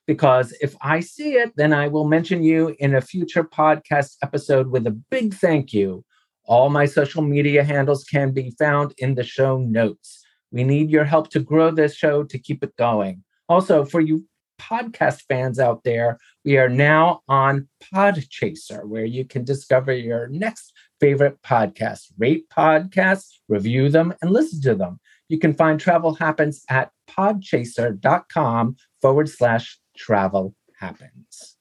[0.09, 4.69] Because if I see it, then I will mention you in a future podcast episode
[4.69, 6.05] with a big thank you.
[6.47, 10.25] All my social media handles can be found in the show notes.
[10.53, 13.25] We need your help to grow this show to keep it going.
[13.49, 14.25] Also, for you
[14.59, 20.73] podcast fans out there, we are now on Podchaser, where you can discover your next
[21.01, 25.01] favorite podcast, Rate podcasts, review them, and listen to them.
[25.29, 31.56] You can find Travel Happens at podchaser.com forward slash travel happens.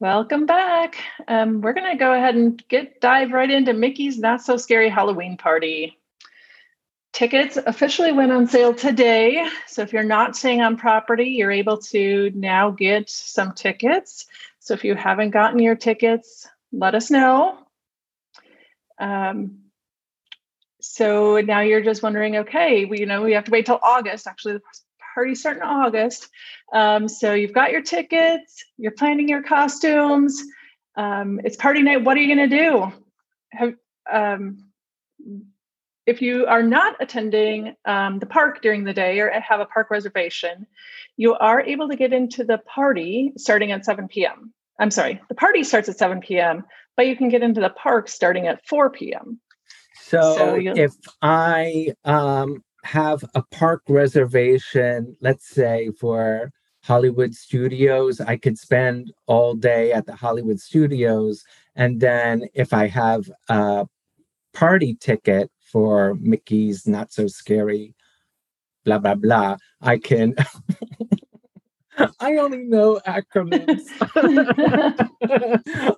[0.00, 0.96] Welcome back.
[1.26, 4.88] Um, we're going to go ahead and get dive right into Mickey's Not So Scary
[4.88, 5.98] Halloween Party.
[7.12, 9.44] Tickets officially went on sale today.
[9.66, 14.26] So if you're not staying on property, you're able to now get some tickets.
[14.60, 17.58] So if you haven't gotten your tickets, let us know.
[19.00, 19.62] Um,
[20.80, 24.28] so now you're just wondering, okay, we, you know, we have to wait till August.
[24.28, 24.60] Actually, the
[25.18, 26.28] party's starting in August.
[26.72, 30.40] Um, so you've got your tickets, you're planning your costumes.
[30.96, 32.04] Um, it's party night.
[32.04, 32.92] What are you going to do?
[33.50, 33.74] Have,
[34.12, 34.58] um,
[36.06, 39.90] if you are not attending um, the park during the day or have a park
[39.90, 40.68] reservation,
[41.16, 44.54] you are able to get into the party starting at 7 p.m.
[44.78, 46.62] I'm sorry, the party starts at 7 p.m.,
[46.96, 49.40] but you can get into the park starting at 4 p.m.
[50.00, 58.36] So, so if I um, have a park reservation, let's say for Hollywood Studios, I
[58.36, 61.44] could spend all day at the Hollywood Studios.
[61.76, 63.86] And then if I have a
[64.54, 67.94] party ticket for Mickey's Not So Scary,
[68.84, 69.56] blah, blah, blah.
[69.82, 70.34] I can.
[72.20, 73.88] I only know acronyms.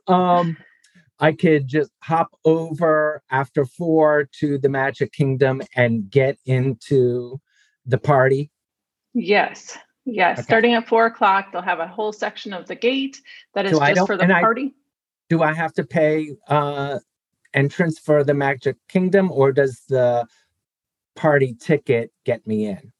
[0.08, 0.56] um,
[1.20, 7.38] I could just hop over after four to the Magic Kingdom and get into
[7.86, 8.50] the party.
[9.12, 9.76] Yes.
[10.06, 10.38] Yes.
[10.38, 10.44] Okay.
[10.44, 13.20] Starting at four o'clock, they'll have a whole section of the gate
[13.54, 14.66] that is so just for the party.
[14.66, 14.80] I,
[15.28, 16.98] do I have to pay uh,
[17.52, 20.26] entrance for the Magic Kingdom, or does the
[21.16, 22.92] party ticket get me in?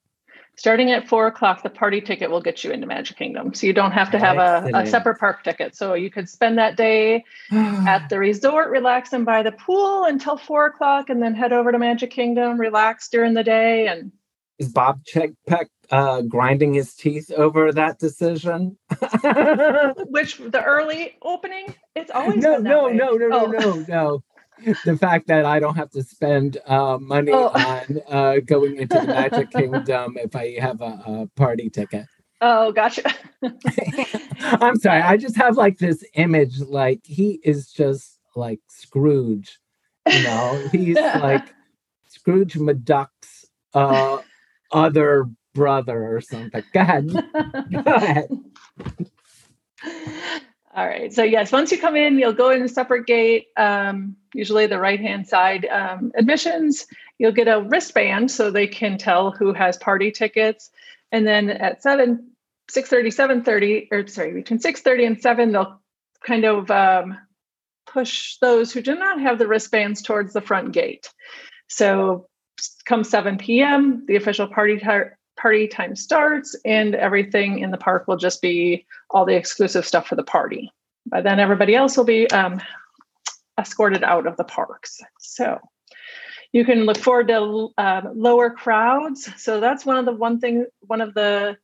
[0.60, 3.54] Starting at four o'clock, the party ticket will get you into Magic Kingdom.
[3.54, 5.74] So you don't have to have a, a, separate park ticket.
[5.74, 10.36] So you could spend that day at the resort, relax and by the pool until
[10.36, 13.86] four o'clock, and then head over to Magic Kingdom, relax during the day.
[13.86, 14.12] And
[14.58, 18.76] is Bob Chapek uh, grinding his teeth over that decision?
[20.10, 21.74] Which the early opening?
[21.96, 23.46] It's always no, no, no, no, no, oh.
[23.46, 24.22] no, no
[24.84, 27.48] the fact that I don't have to spend uh, money oh.
[27.48, 32.06] on uh, going into the Magic Kingdom if I have a, a party ticket.
[32.40, 33.02] Oh, gotcha.
[34.42, 35.02] I'm sorry.
[35.02, 39.58] I just have like this image, like he is just like Scrooge.
[40.08, 41.44] You know, he's like
[42.06, 44.18] Scrooge McDuck's uh,
[44.72, 46.62] other brother or something.
[46.72, 47.12] Go ahead.
[47.12, 48.28] Go ahead.
[50.74, 51.12] All right.
[51.12, 53.48] So yes, once you come in, you'll go in a separate gate.
[53.56, 56.86] Um, usually the right hand side um, admissions.
[57.18, 60.70] You'll get a wristband so they can tell who has party tickets.
[61.10, 62.30] And then at seven,
[62.70, 63.08] 6:30,
[63.44, 65.80] 7:30, or sorry, between 6:30 and 7, they'll
[66.24, 67.18] kind of um,
[67.86, 71.10] push those who do not have the wristbands towards the front gate.
[71.68, 72.28] So
[72.84, 78.06] come 7 p.m., the official party tar- party time starts, and everything in the park
[78.06, 80.70] will just be all the exclusive stuff for the party.
[81.06, 82.60] By then, everybody else will be um,
[83.58, 85.00] escorted out of the parks.
[85.18, 85.58] So
[86.52, 89.30] you can look forward to uh, lower crowds.
[89.36, 91.56] So that's one of the one thing, one of the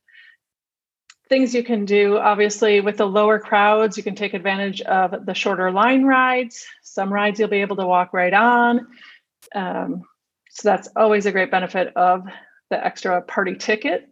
[1.29, 2.17] things you can do.
[2.17, 6.65] Obviously, with the lower crowds, you can take advantage of the shorter line rides.
[6.83, 8.87] Some rides you'll be able to walk right on.
[9.53, 10.03] Um,
[10.49, 12.25] so that's always a great benefit of
[12.69, 14.09] the extra party ticket.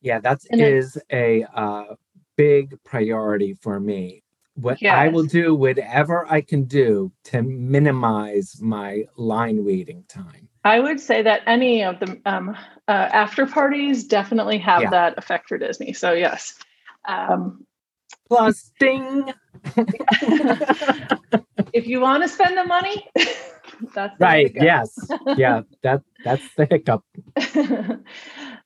[0.00, 1.94] Yeah, that is a uh,
[2.36, 4.22] big priority for me.
[4.54, 4.94] What yes.
[4.94, 10.48] I will do whatever I can do to minimize my line waiting time.
[10.64, 12.56] I would say that any of the um,
[12.88, 14.90] uh, after parties definitely have yeah.
[14.90, 15.92] that effect for Disney.
[15.92, 16.54] So yes.
[17.06, 17.66] Um,
[18.28, 19.32] Plus, ding.
[21.72, 23.06] if you want to spend the money,
[23.94, 24.52] that's right.
[24.54, 24.98] Yes.
[25.36, 25.62] yeah.
[25.82, 27.04] That that's the hiccup.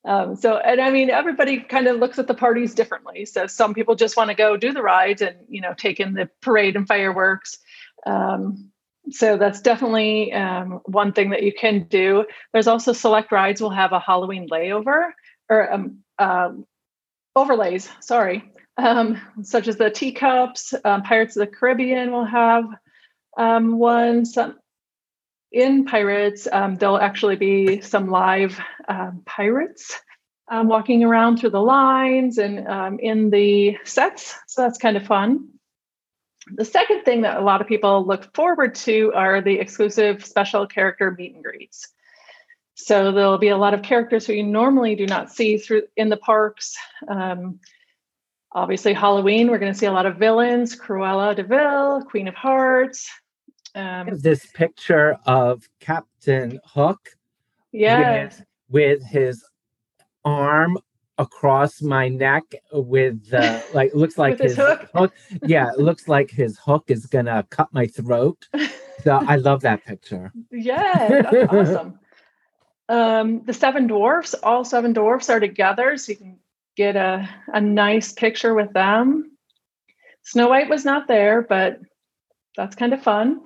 [0.04, 3.24] um, so, and I mean, everybody kind of looks at the parties differently.
[3.24, 6.14] So, some people just want to go do the rides and you know take in
[6.14, 7.58] the parade and fireworks.
[8.06, 8.70] Um,
[9.10, 12.26] so that's definitely um, one thing that you can do.
[12.52, 15.10] There's also select rides will have a Halloween layover
[15.48, 16.50] or um, uh,
[17.34, 17.88] overlays.
[18.00, 18.44] Sorry,
[18.76, 20.74] um, such as the teacups.
[20.84, 22.64] Um, Pirates of the Caribbean will have
[23.36, 24.24] um, one.
[24.24, 24.58] Some,
[25.52, 28.58] in Pirates, um, there'll actually be some live
[28.88, 30.00] um, pirates
[30.50, 34.34] um, walking around through the lines and um, in the sets.
[34.46, 35.48] So that's kind of fun.
[36.54, 40.66] The second thing that a lot of people look forward to are the exclusive special
[40.66, 41.88] character meet and greets.
[42.74, 46.08] So there'll be a lot of characters who you normally do not see through in
[46.08, 46.76] the parks.
[47.06, 47.60] Um,
[48.52, 52.34] obviously, Halloween, we're going to see a lot of villains: Cruella de Vil, Queen of
[52.34, 53.10] Hearts,
[53.74, 57.10] um, this picture of Captain Hook.
[57.72, 58.24] Yeah.
[58.24, 59.44] With, with his
[60.24, 60.78] arm
[61.18, 64.88] across my neck with uh, like looks like his, his, hook.
[64.94, 65.14] hook.
[65.44, 68.48] Yeah, it looks like his hook is gonna cut my throat.
[69.04, 70.32] So I love that picture.
[70.50, 71.98] Yeah, that's awesome.
[72.88, 76.38] Um, the seven dwarfs, all seven dwarfs are together, so you can
[76.76, 79.36] get a, a nice picture with them.
[80.22, 81.80] Snow White was not there, but
[82.56, 83.42] that's kind of fun.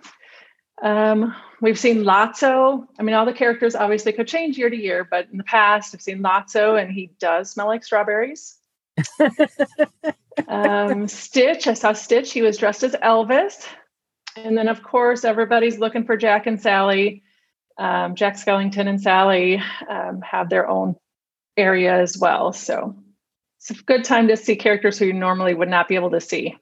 [0.84, 2.86] Um, we've seen Lotso.
[2.98, 5.94] I mean, all the characters obviously could change year to year, but in the past,
[5.94, 8.58] I've seen Lotso, and he does smell like strawberries.
[10.48, 12.32] um, Stitch, I saw Stitch.
[12.32, 13.66] He was dressed as Elvis.
[14.36, 17.22] And then, of course, everybody's looking for Jack and Sally.
[17.78, 20.96] Um, Jack Skellington and Sally um, have their own
[21.56, 22.52] area as well.
[22.52, 22.94] So
[23.58, 26.20] it's a good time to see characters who you normally would not be able to
[26.20, 26.56] see.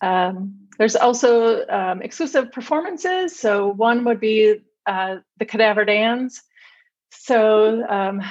[0.00, 3.38] Um, there's also um, exclusive performances.
[3.38, 6.40] So one would be uh, the Cadaver Dans.
[7.10, 8.22] So um,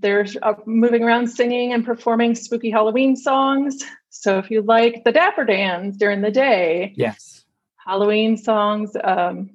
[0.00, 3.82] they're uh, moving around singing and performing spooky Halloween songs.
[4.10, 7.46] So if you like the Dapper Dans during the day, yes,
[7.76, 9.48] Halloween songs, um,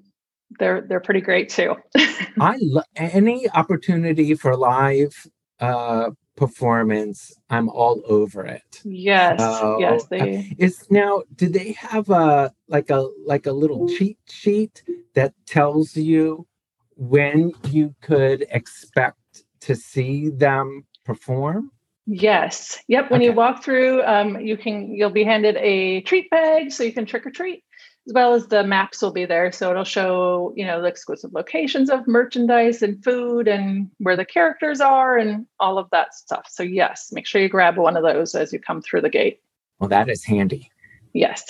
[0.58, 1.76] they're they're pretty great too.
[2.42, 5.28] I lo- any opportunity for live
[5.60, 8.82] uh, performance, I'm all over it.
[8.86, 11.24] Yes, so, yes, they is now.
[11.36, 14.82] Do they have a like a like a little cheat sheet
[15.16, 16.48] that tells you
[16.96, 21.72] when you could expect to see them perform?
[22.08, 22.80] Yes.
[22.88, 23.12] Yep.
[23.12, 23.26] When okay.
[23.26, 27.06] you walk through, um, you can you'll be handed a treat bag so you can
[27.06, 27.64] trick or treat
[28.10, 29.52] as well as the maps will be there.
[29.52, 34.26] So it'll show, you know, the exclusive locations of merchandise and food and where the
[34.26, 36.48] characters are and all of that stuff.
[36.50, 39.42] So yes, make sure you grab one of those as you come through the gate.
[39.78, 40.72] Well, that is handy.
[41.14, 41.46] Yes.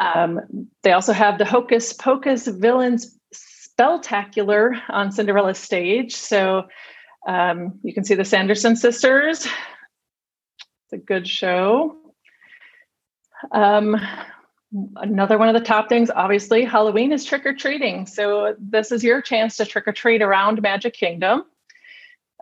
[0.00, 0.40] Um,
[0.82, 6.16] they also have the Hocus Pocus Villains Spelltacular on Cinderella's stage.
[6.16, 6.64] So
[7.28, 9.46] um, you can see the Sanderson sisters.
[9.46, 11.96] It's a good show.
[13.52, 13.96] Um,
[14.96, 19.04] another one of the top things obviously halloween is trick or treating so this is
[19.04, 21.44] your chance to trick or treat around magic kingdom.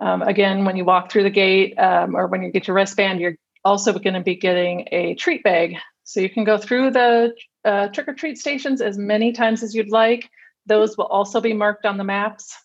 [0.00, 3.20] Um, again when you walk through the gate um, or when you get your wristband
[3.20, 5.76] you're also going to be getting a treat bag.
[6.04, 9.74] So you can go through the uh, trick or treat stations as many times as
[9.74, 10.28] you'd like.
[10.66, 12.56] Those will also be marked on the maps.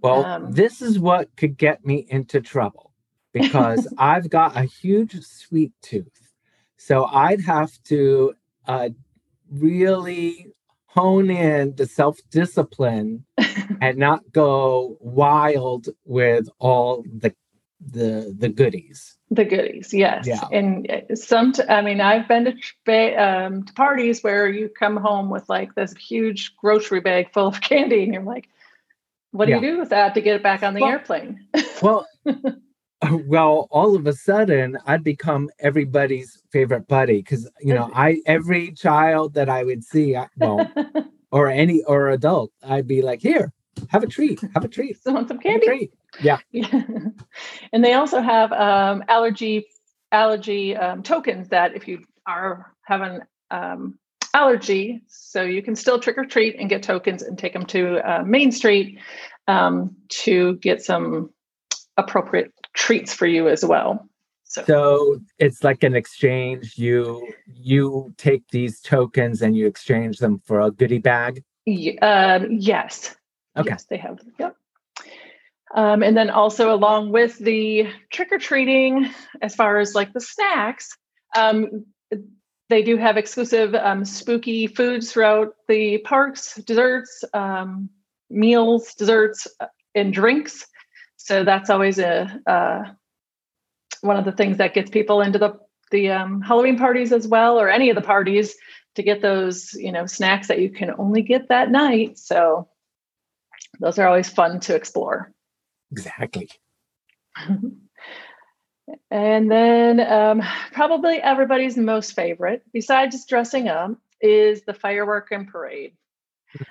[0.00, 2.92] Well um, this is what could get me into trouble
[3.32, 6.32] because i've got a huge sweet tooth.
[6.78, 8.34] So I'd have to
[8.66, 8.90] uh,
[9.50, 10.52] really
[10.86, 13.24] hone in the self discipline
[13.80, 17.34] and not go wild with all the
[17.80, 19.16] the the goodies.
[19.30, 20.26] The goodies, yes.
[20.26, 20.44] Yeah.
[20.52, 22.56] And uh, some, t- I mean, I've been
[22.86, 27.48] to, um, to parties where you come home with like this huge grocery bag full
[27.48, 28.48] of candy, and you're like,
[29.32, 29.60] "What do yeah.
[29.60, 31.46] you do with that to get it back on the well, airplane?"
[31.82, 32.06] well,
[33.26, 38.72] well, all of a sudden, I'd become everybody's favorite buddy because you know, I every
[38.72, 40.70] child that I would see, I, well,
[41.30, 43.52] or any or adult, I'd be like, "Here,
[43.88, 45.90] have a treat, have a treat, so want some candy."
[46.20, 46.38] Yeah.
[46.50, 46.68] yeah.
[47.72, 49.66] and they also have um, allergy
[50.12, 53.98] allergy um, tokens that if you are having um,
[54.34, 57.98] allergy, so you can still trick or treat and get tokens and take them to
[58.08, 58.98] uh, Main Street
[59.48, 61.30] um, to get some
[61.96, 64.08] appropriate treats for you as well.
[64.44, 64.64] So.
[64.64, 66.78] so it's like an exchange.
[66.78, 71.42] You you take these tokens and you exchange them for a goodie bag.
[72.00, 73.16] Um, yes.
[73.56, 73.70] Okay.
[73.70, 74.20] Yes, they have.
[74.38, 74.56] Yep.
[75.74, 79.10] Um, and then also along with the trick or treating,
[79.42, 80.96] as far as like the snacks,
[81.36, 81.84] um,
[82.68, 87.90] they do have exclusive um, spooky foods throughout the parks, desserts, um,
[88.30, 90.66] meals, desserts, uh, and drinks.
[91.26, 92.84] So that's always a uh,
[94.00, 95.58] one of the things that gets people into the
[95.90, 98.54] the um, Halloween parties as well, or any of the parties
[98.94, 102.16] to get those you know snacks that you can only get that night.
[102.16, 102.68] So
[103.80, 105.32] those are always fun to explore.
[105.90, 106.48] Exactly.
[109.10, 115.96] and then um, probably everybody's most favorite, besides dressing up, is the firework and parade.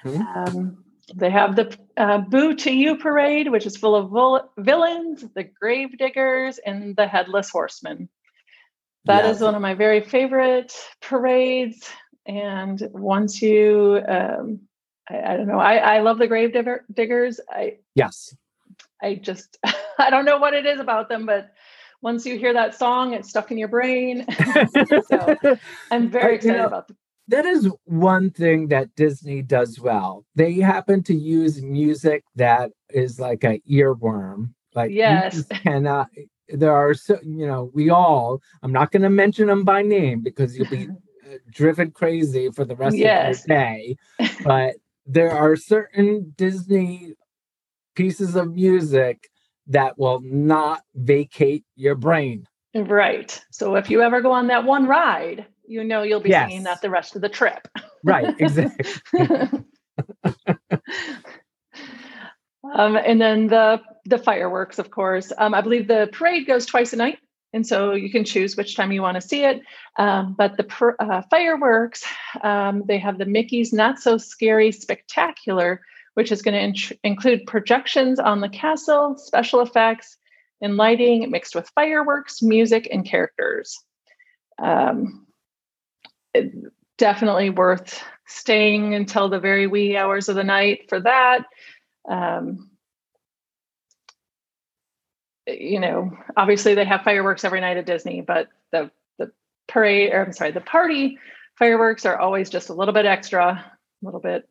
[0.06, 0.22] Mm-hmm.
[0.22, 5.26] Um, they have the uh, Boo to You parade, which is full of vil- villains,
[5.36, 8.10] the grave diggers, and the headless horseman.
[9.06, 11.88] That is one of my very favorite parades.
[12.26, 14.62] And once you, um,
[15.08, 17.40] I, I, don't know, I, I love the grave digger, diggers.
[17.50, 18.36] I yes,
[19.02, 19.58] I just
[20.00, 21.52] I don't know what it is about them, but
[22.02, 24.26] once you hear that song, it's stuck in your brain.
[25.08, 25.36] so
[25.92, 26.96] I'm very excited you know, about the
[27.28, 30.26] that is one thing that Disney does well.
[30.36, 34.54] They happen to use music that is like an earworm.
[34.74, 36.10] Like yes, cannot.
[36.50, 38.42] There are so you know we all.
[38.62, 40.88] I'm not going to mention them by name because you'll be
[41.26, 43.44] uh, driven crazy for the rest yes.
[43.44, 43.98] of your day.
[44.44, 47.14] But there are certain Disney
[47.96, 49.30] pieces of music
[49.68, 52.46] that will not vacate your brain.
[52.76, 53.42] Right.
[53.52, 56.50] So if you ever go on that one ride, you know you'll be Yes.
[56.50, 57.68] singing that the rest of the trip.
[58.04, 58.86] Right, exactly.
[62.74, 65.32] um, and then the the fireworks, of course.
[65.38, 67.20] Um, I believe the parade goes twice a night,
[67.54, 69.62] and so you can choose which time you want to see it.
[69.98, 72.04] Um, but the per, uh, fireworks,
[72.44, 75.82] um, they have the Mickey's Not So Scary Spectacular,
[76.16, 80.18] which is going to include projections on the castle, special effects,
[80.62, 83.78] and lighting mixed with fireworks, music, and characters.
[84.62, 85.25] Um,
[86.98, 91.46] definitely worth staying until the very wee hours of the night for that.
[92.10, 92.70] Um,
[95.48, 99.32] you know, obviously they have fireworks every night at Disney, but the the
[99.68, 101.20] parade, or I'm sorry, the party
[101.58, 104.48] fireworks are always just a little bit extra, a little bit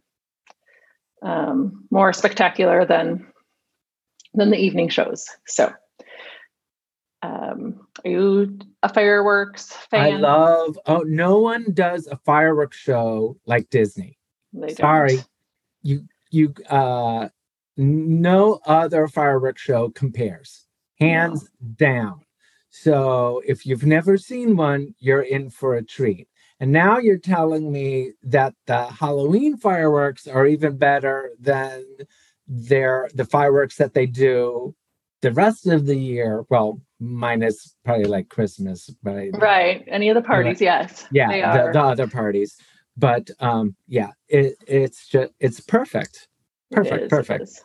[1.22, 3.26] um, more spectacular than
[4.34, 5.26] than the evening shows.
[5.46, 5.72] So,
[7.22, 10.00] um, are you a fireworks fan.
[10.00, 14.18] I love oh no one does a fireworks show like Disney.
[14.52, 14.76] They don't.
[14.76, 15.18] Sorry.
[15.82, 17.28] You you uh
[17.76, 20.66] no other fireworks show compares.
[21.00, 22.20] Hands down.
[22.70, 26.28] So if you've never seen one, you're in for a treat.
[26.60, 31.84] And now you're telling me that the Halloween fireworks are even better than
[32.46, 34.74] their the fireworks that they do
[35.24, 36.44] the rest of the year.
[36.50, 39.84] Well, minus probably like Christmas, but I- Right.
[39.88, 41.06] Any of the parties, yes.
[41.10, 42.56] yeah the, the other parties
[42.96, 46.28] but um yeah it it's just it's perfect
[46.70, 47.64] perfect is, it perfect is.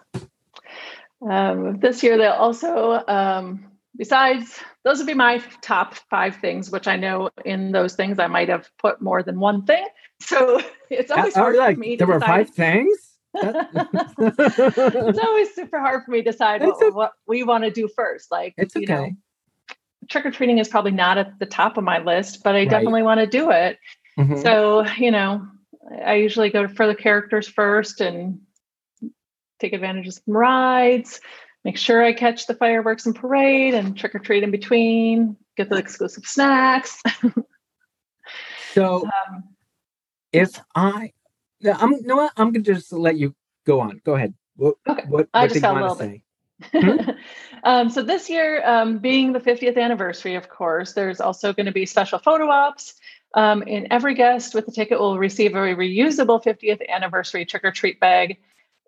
[1.21, 3.65] Um, this year, they'll also, um,
[3.97, 8.27] besides, those would be my top five things, which I know in those things I
[8.27, 9.85] might have put more than one thing.
[10.21, 12.47] So it's always Uh, hard like, for me to there were decide.
[12.47, 12.97] five things
[13.33, 18.31] it's always super hard for me to decide what, what we want to do first.
[18.31, 19.11] Like, It's you know,
[20.09, 22.69] trick or treating is probably not at the top of my list, but I Right.
[22.69, 23.77] definitely want to do it.
[24.17, 24.41] Mhm.
[24.41, 25.47] So, you know,
[26.03, 28.41] I usually go for the characters first and
[29.59, 31.21] take advantage of some rides,
[31.63, 35.69] make sure I catch the fireworks and parade and trick or treat in between, get
[35.69, 37.01] the exclusive snacks.
[38.73, 39.43] so Um,
[40.31, 41.11] if i
[41.61, 43.35] yeah, i'm you know what i'm gonna just let you
[43.65, 45.03] go on go ahead what Okay.
[45.07, 46.23] what, I just got you a want to little say
[46.73, 47.17] bit.
[47.63, 51.71] um, so this year, um, being the 50th anniversary, of course, there's also going to
[51.71, 52.95] be special photo ops.
[53.35, 57.71] Um, and every guest with the ticket will receive a reusable 50th anniversary trick or
[57.71, 58.37] treat bag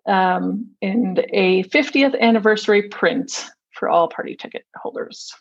[0.06, 5.32] um, and a 50th anniversary print for all party ticket holders.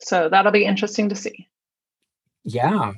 [0.00, 1.48] So that'll be interesting to see.
[2.44, 2.92] yeah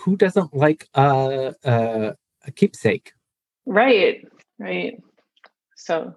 [0.00, 2.12] who doesn't like uh, uh,
[2.46, 3.12] a keepsake
[3.66, 4.26] Right,
[4.58, 5.00] right.
[5.76, 6.14] So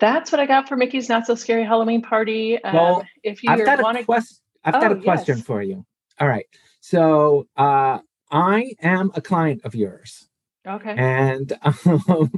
[0.00, 2.62] that's what I got for Mickey's Not So Scary Halloween Party.
[2.64, 4.38] Um, Well, if you I've got want a to, question.
[4.64, 5.46] I've got Oh, a question yes.
[5.46, 5.84] for you.
[6.18, 6.46] All right.
[6.80, 7.98] So uh,
[8.30, 10.28] I am a client of yours,
[10.66, 11.52] okay, and
[12.08, 12.32] um,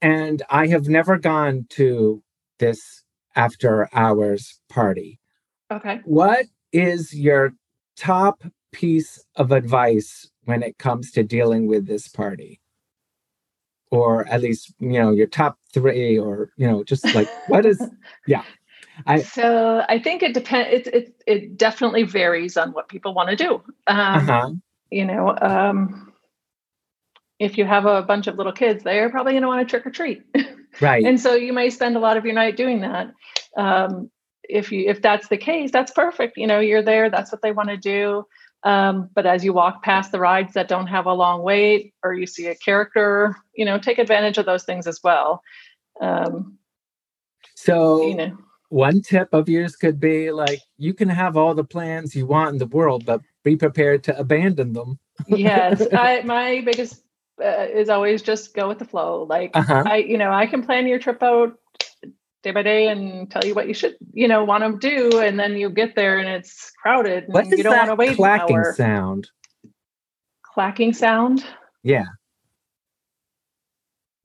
[0.00, 2.22] and I have never gone to
[2.58, 3.02] this
[3.36, 5.18] after hours party.
[5.70, 6.00] okay.
[6.04, 7.52] What is your
[7.96, 8.42] top
[8.72, 12.60] piece of advice when it comes to dealing with this party?
[13.90, 17.80] Or at least, you know, your top three, or you know, just like what is
[19.06, 20.88] I- so I think it depends.
[20.88, 23.54] It, it it definitely varies on what people want to do.
[23.86, 24.50] Um, uh-huh.
[24.90, 26.12] You know, um,
[27.38, 29.86] if you have a bunch of little kids, they're probably going to want to trick
[29.86, 30.22] or treat,
[30.80, 31.04] right.
[31.04, 33.12] and so you may spend a lot of your night doing that.
[33.56, 34.10] Um,
[34.42, 36.36] if you if that's the case, that's perfect.
[36.36, 37.08] You know, you're there.
[37.10, 38.26] That's what they want to do.
[38.62, 42.12] Um, but as you walk past the rides that don't have a long wait, or
[42.12, 45.42] you see a character, you know, take advantage of those things as well.
[46.00, 46.58] Um,
[47.60, 48.38] so you know.
[48.70, 52.50] one tip of yours could be like you can have all the plans you want
[52.50, 57.02] in the world but be prepared to abandon them yes i my biggest
[57.42, 60.62] uh, is always just go with the flow like uh-huh i you know i can
[60.62, 61.58] plan your trip out
[62.42, 65.38] day by day and tell you what you should you know want to do and
[65.38, 68.10] then you get there and it's crowded and what is you don't want to wait
[68.10, 68.74] an clacking hour.
[68.74, 69.28] sound?
[70.42, 71.44] Clacking sound?
[71.82, 72.04] Yeah.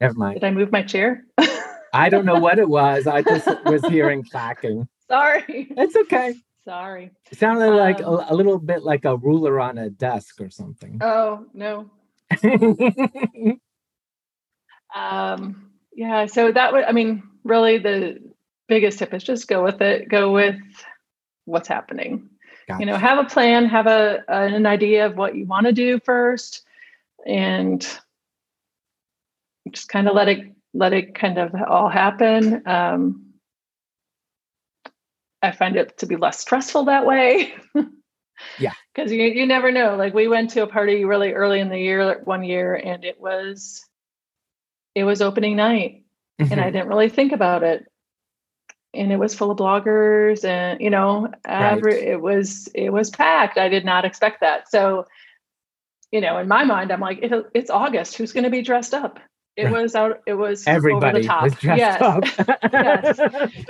[0.01, 0.35] Never mind.
[0.35, 1.23] Did i move my chair?
[1.93, 3.07] I don't know what it was.
[3.07, 4.87] I just was hearing clacking.
[5.09, 5.45] Sorry.
[5.47, 6.35] It's okay.
[6.65, 7.11] Sorry.
[7.31, 10.49] It sounded like Um, a, a little bit like a ruler on a desk or
[10.49, 10.97] something.
[11.01, 11.89] Oh no.
[14.95, 18.19] Um yeah so that would i mean really the
[18.67, 20.59] biggest tip is just go with it go with
[21.45, 22.29] what's happening
[22.79, 25.99] you know have a plan have a an idea of what you want to do
[25.99, 26.65] first
[27.25, 27.99] and
[29.71, 32.61] just kind of let it let it kind of all happen.
[32.67, 33.33] Um,
[35.41, 37.53] I find it to be less stressful that way.
[38.59, 38.73] yeah.
[38.93, 39.95] Because you, you never know.
[39.95, 43.19] Like we went to a party really early in the year, one year, and it
[43.19, 43.83] was
[44.93, 46.04] it was opening night.
[46.39, 46.51] Mm-hmm.
[46.51, 46.73] And I mm-hmm.
[46.73, 47.85] didn't really think about it.
[48.93, 52.03] And it was full of bloggers and you know, every right.
[52.03, 53.57] it was it was packed.
[53.57, 54.69] I did not expect that.
[54.69, 55.05] So,
[56.11, 58.15] you know, in my mind, I'm like, it, it's August.
[58.15, 59.19] Who's going to be dressed up?
[59.57, 59.83] It right.
[59.83, 60.21] was out.
[60.27, 61.43] It was everybody over the top.
[61.43, 62.01] was dressed yes.
[62.01, 62.23] up.
[62.73, 63.19] yes,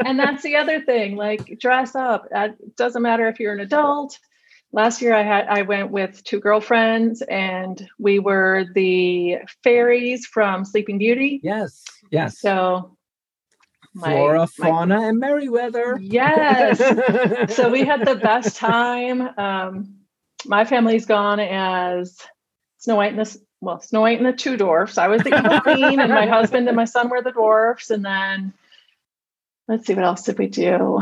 [0.04, 1.16] and that's the other thing.
[1.16, 2.28] Like dress up.
[2.32, 4.20] It doesn't matter if you're an adult.
[4.76, 10.66] Last year, I had I went with two girlfriends, and we were the fairies from
[10.66, 11.40] Sleeping Beauty.
[11.42, 12.42] Yes, yes.
[12.42, 12.98] So
[13.94, 15.98] my, Flora, fauna, my, and Merryweather.
[16.02, 16.80] Yes.
[17.56, 19.22] so we had the best time.
[19.40, 19.96] Um,
[20.46, 22.18] my family's gone as
[22.80, 24.98] Snow White and the well, Snow White and the two dwarfs.
[24.98, 27.92] I was the evil queen, and my husband and my son were the dwarfs.
[27.92, 28.54] And then
[29.70, 31.02] let's see, what else did we do?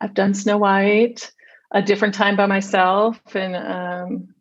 [0.00, 1.30] I've done Snow White
[1.72, 4.34] a different time by myself, and um,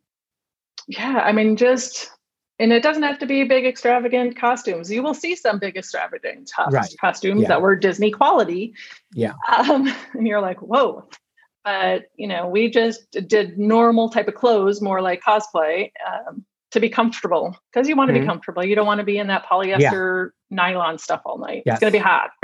[0.87, 2.09] yeah, I mean, just
[2.57, 4.91] and it doesn't have to be big extravagant costumes.
[4.91, 6.93] You will see some big extravagant right.
[6.99, 7.47] costumes yeah.
[7.49, 8.73] that were Disney quality.
[9.13, 11.07] Yeah, um, and you're like, whoa.
[11.63, 15.91] But you know, we just did normal type of clothes, more like cosplay.
[16.07, 18.21] Um, to be comfortable because you want to mm-hmm.
[18.21, 18.63] be comfortable.
[18.63, 20.55] You don't want to be in that polyester yeah.
[20.55, 21.63] nylon stuff all night.
[21.65, 21.75] Yes.
[21.75, 22.29] It's going to be hot.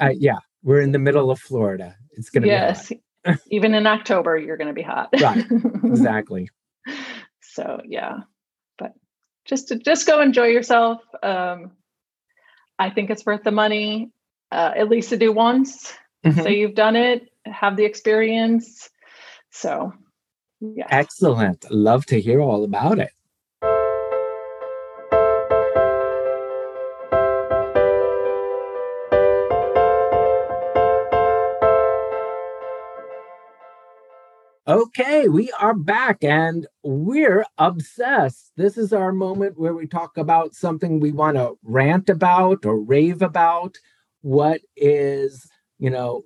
[0.00, 1.96] uh, yeah, we're in the middle of Florida.
[2.12, 2.88] It's going to yes.
[2.88, 3.02] be yes.
[3.50, 5.10] Even in October, you're going to be hot.
[5.20, 5.44] right.
[5.84, 6.50] Exactly.
[7.40, 8.18] so yeah,
[8.78, 8.92] but
[9.44, 11.00] just to just go enjoy yourself.
[11.22, 11.72] Um,
[12.78, 14.10] I think it's worth the money.
[14.50, 15.92] Uh, at least to do once.
[16.24, 16.40] Mm-hmm.
[16.40, 18.88] So you've done it, have the experience.
[19.50, 19.92] So
[20.60, 20.86] yeah.
[20.90, 21.70] Excellent.
[21.70, 23.12] Love to hear all about it.
[34.68, 38.52] Okay, we are back and we're obsessed.
[38.58, 42.78] This is our moment where we talk about something we want to rant about or
[42.78, 43.78] rave about.
[44.20, 45.48] What is,
[45.78, 46.24] you know,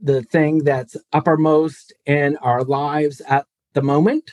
[0.00, 4.30] the thing that's uppermost in our lives at the moment?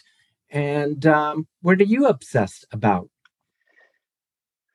[0.50, 3.10] And um, what are you obsessed about?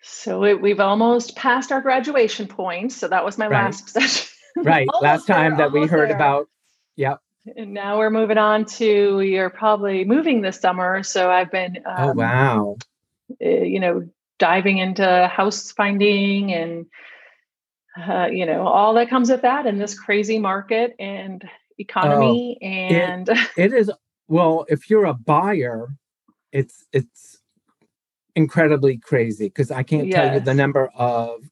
[0.02, 2.92] So it, we've almost passed our graduation point.
[2.92, 3.64] So that was my right.
[3.64, 4.28] last session.
[4.58, 4.86] right.
[5.00, 6.16] last time that we heard there.
[6.16, 6.50] about,
[6.94, 7.20] yep
[7.54, 11.02] and now we're moving on to you're probably moving this summer.
[11.02, 12.76] So I've been, oh, um, oh, wow.
[13.44, 16.86] Uh, you know, diving into house finding and,
[18.08, 22.58] uh, you know, all that comes with that in this crazy market and economy.
[22.60, 23.90] Oh, and it, it is,
[24.28, 25.88] well, if you're a buyer,
[26.52, 27.38] it's, it's
[28.34, 30.14] incredibly crazy because I can't yes.
[30.14, 31.42] tell you the number of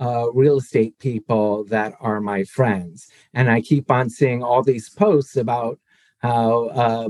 [0.00, 3.08] uh, real estate people that are my friends.
[3.32, 5.78] And I keep on seeing all these posts about
[6.18, 7.08] how uh,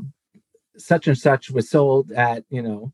[0.77, 2.93] such and such was sold at, you know,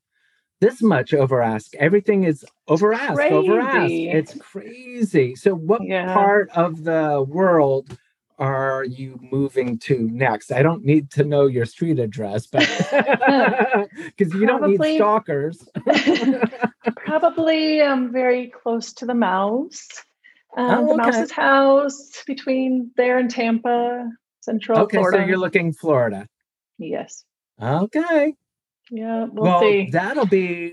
[0.60, 1.74] this much over ask.
[1.76, 3.90] Everything is over ask, over ask.
[3.90, 5.34] It's crazy.
[5.34, 6.12] So, what yeah.
[6.12, 7.96] part of the world
[8.40, 10.50] are you moving to next?
[10.50, 12.66] I don't need to know your street address, but
[14.16, 15.68] because you don't need stalkers.
[16.96, 19.86] probably um, very close to the mouse.
[20.56, 24.08] Um, oh, the mouse's house between there and Tampa,
[24.40, 24.84] Central Florida.
[24.86, 25.18] okay, Florida.
[25.18, 26.26] so you're looking Florida.
[26.78, 27.24] Yes.
[27.62, 28.34] Okay.
[28.90, 29.90] Yeah, we'll, well see.
[29.92, 30.72] That'll be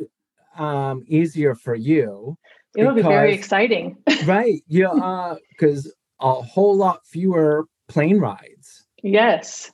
[0.57, 2.38] um, easier for you.
[2.76, 3.97] It'll because, be very exciting.
[4.26, 4.61] right.
[4.68, 5.36] Yeah.
[5.49, 8.86] Because a whole lot fewer plane rides.
[9.03, 9.72] Yes.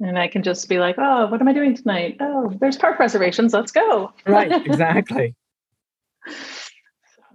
[0.00, 2.18] And I can just be like, oh, what am I doing tonight?
[2.20, 3.54] Oh, there's park reservations.
[3.54, 4.12] Let's go.
[4.26, 4.52] right.
[4.66, 5.34] Exactly.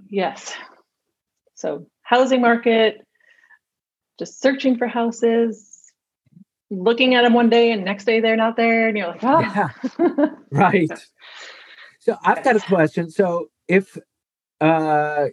[0.10, 0.54] yes.
[1.56, 3.06] So, housing market,
[4.20, 5.92] just searching for houses,
[6.70, 8.88] looking at them one day and next day they're not there.
[8.88, 9.40] And you're like, oh.
[9.40, 10.28] Yeah.
[10.52, 10.92] right.
[12.00, 13.10] So, I've got a question.
[13.10, 13.98] So, if
[14.60, 15.28] uh,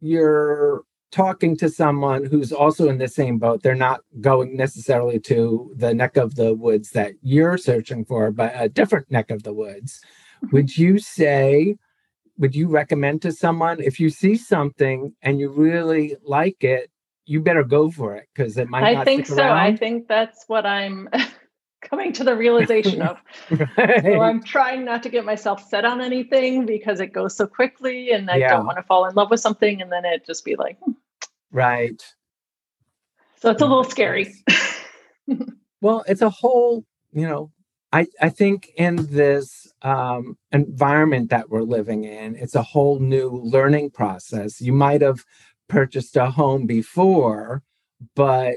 [0.00, 3.62] you're talking to someone who's also in the same boat.
[3.62, 8.52] They're not going necessarily to the neck of the woods that you're searching for, but
[8.54, 10.00] a different neck of the woods.
[10.44, 10.56] Mm-hmm.
[10.56, 11.76] Would you say,
[12.36, 16.90] would you recommend to someone if you see something and you really like it,
[17.24, 18.96] you better go for it because it might.
[18.96, 19.36] I think so.
[19.36, 19.56] Around?
[19.58, 21.08] I think that's what I'm
[21.80, 23.18] coming to the realization of.
[23.50, 24.02] right.
[24.02, 28.12] So I'm trying not to get myself set on anything because it goes so quickly
[28.12, 28.48] and I yeah.
[28.50, 30.92] don't want to fall in love with something and then it just be like hmm.
[31.50, 32.02] Right.
[33.36, 34.34] So it's a little scary.
[35.80, 37.52] well, it's a whole, you know,
[37.92, 43.30] I, I think in this um, environment that we're living in, it's a whole new
[43.30, 44.60] learning process.
[44.60, 45.24] You might have
[45.68, 47.62] purchased a home before,
[48.14, 48.56] but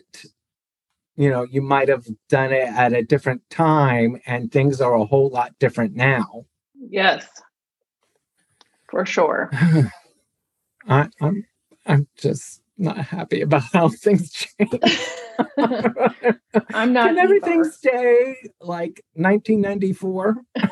[1.15, 5.05] you know, you might have done it at a different time and things are a
[5.05, 6.45] whole lot different now.
[6.89, 7.27] Yes.
[8.89, 9.51] For sure.
[10.87, 11.45] I, I'm
[11.85, 14.79] I'm just not happy about how things change.
[16.73, 17.07] I'm not.
[17.07, 17.71] Can everything either.
[17.71, 20.37] stay like 1994?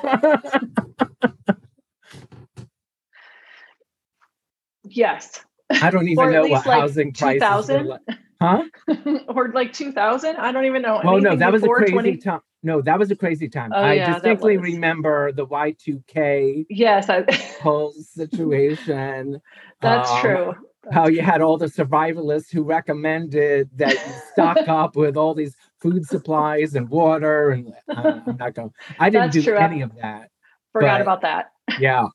[4.83, 5.43] yes.
[5.69, 8.01] I don't even know what like housing prices are like.
[8.41, 8.63] Huh?
[9.27, 10.37] or like 2000?
[10.37, 11.01] I don't even know.
[11.03, 12.17] Oh no, that was a crazy 20...
[12.17, 12.39] time.
[12.61, 13.71] No, that was a crazy time.
[13.73, 17.25] Oh, I yeah, distinctly remember the Y2K yes, I...
[17.61, 19.41] whole situation.
[19.81, 20.53] That's um, true.
[20.83, 25.33] That's how you had all the survivalists who recommended that you stock up with all
[25.33, 28.71] these food supplies and water and uh, I'm not going.
[28.99, 29.57] I didn't do true.
[29.57, 30.29] any of that.
[30.71, 31.51] Forgot but, about that.
[31.79, 32.07] yeah.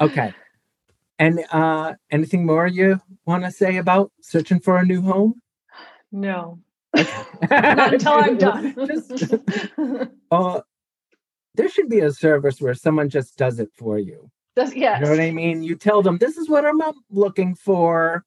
[0.00, 0.34] Okay.
[1.18, 5.40] And uh, anything more you want to say about searching for a new home?
[6.12, 6.58] No.
[6.94, 8.74] Not until I'm done.
[8.86, 9.34] just,
[10.30, 10.60] uh,
[11.54, 14.30] there should be a service where someone just does it for you.
[14.54, 15.00] Does, yes.
[15.00, 15.62] You know what I mean?
[15.62, 18.24] You tell them this is what I'm looking for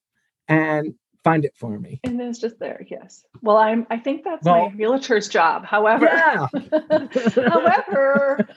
[0.47, 1.99] and find it for me.
[2.03, 3.23] And then it's just there, yes.
[3.41, 5.65] Well, I'm I think that's well, my realtor's job.
[5.65, 6.47] However, yeah.
[7.35, 8.47] however,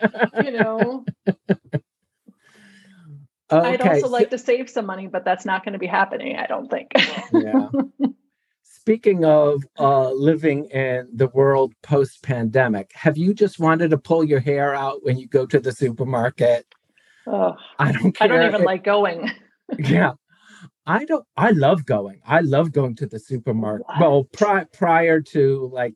[0.45, 1.05] you know,
[3.53, 3.69] Okay.
[3.69, 6.47] I'd also like to save some money, but that's not going to be happening, I
[6.47, 6.91] don't think.
[7.33, 7.69] yeah.
[8.63, 14.25] Speaking of uh, living in the world post pandemic, have you just wanted to pull
[14.25, 16.67] your hair out when you go to the supermarket?
[17.27, 18.25] Oh, I don't care.
[18.25, 19.31] I don't even it, like going.
[19.79, 20.13] yeah.
[20.85, 22.21] I don't I love going.
[22.27, 23.87] I love going to the supermarket.
[23.87, 24.01] What?
[24.01, 25.95] Well, pri- prior to like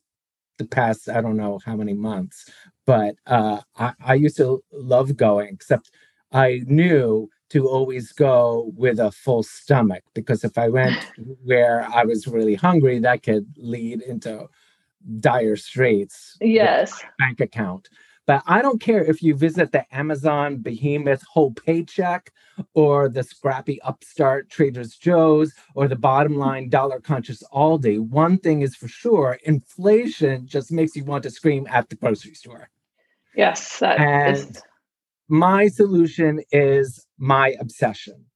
[0.59, 2.49] the past I don't know how many months,
[2.87, 5.91] but uh I, I used to love going except
[6.33, 10.97] I knew to always go with a full stomach because if I went
[11.45, 14.49] where I was really hungry, that could lead into
[15.21, 16.37] dire straits.
[16.41, 17.03] Yes.
[17.19, 17.89] Bank account.
[18.27, 22.33] But I don't care if you visit the Amazon behemoth whole paycheck
[22.75, 26.41] or the scrappy upstart Trader's Joe's or the bottom mm-hmm.
[26.41, 28.01] line dollar conscious Aldi.
[28.01, 32.35] One thing is for sure inflation just makes you want to scream at the grocery
[32.35, 32.69] store.
[33.37, 33.79] Yes.
[33.79, 34.63] That and is
[35.29, 38.27] my solution is my obsession,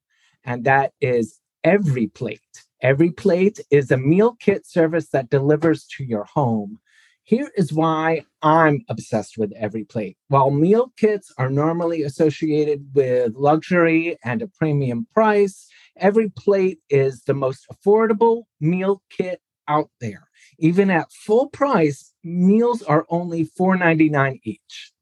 [0.44, 2.40] and that is every plate.
[2.82, 6.78] Every plate is a meal kit service that delivers to your home.
[7.24, 10.16] Here is why I'm obsessed with every plate.
[10.28, 17.22] While meal kits are normally associated with luxury and a premium price, every plate is
[17.22, 20.26] the most affordable meal kit out there.
[20.58, 24.92] Even at full price, meals are only $4.99 each.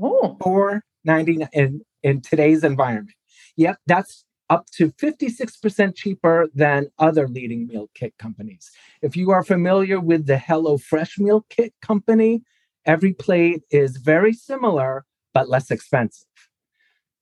[0.00, 0.80] Oh.
[1.04, 3.16] 99 in, in today's environment.
[3.56, 8.70] Yep, that's up to 56% cheaper than other leading meal kit companies.
[9.02, 12.42] If you are familiar with the HelloFresh meal kit company,
[12.84, 16.28] every plate is very similar but less expensive.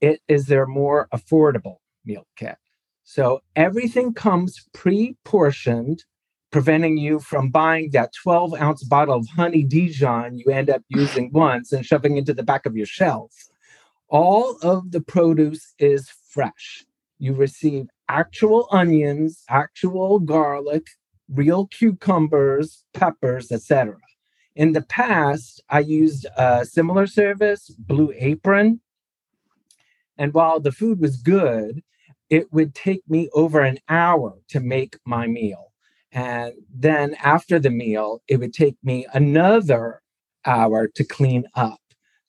[0.01, 2.57] It is their more affordable meal kit.
[3.05, 6.05] So everything comes pre portioned,
[6.51, 11.30] preventing you from buying that 12 ounce bottle of honey Dijon you end up using
[11.33, 13.33] once and shoving into the back of your shelf
[14.13, 16.85] all of the produce is fresh.
[17.19, 20.87] You receive actual onions, actual garlic,
[21.31, 23.97] real cucumbers, peppers, etc.
[24.55, 28.83] In the past, I used a similar service, Blue Apron.
[30.19, 31.83] And while the food was good,
[32.29, 35.73] it would take me over an hour to make my meal.
[36.13, 40.03] And then after the meal, it would take me another
[40.45, 41.82] hour to clean up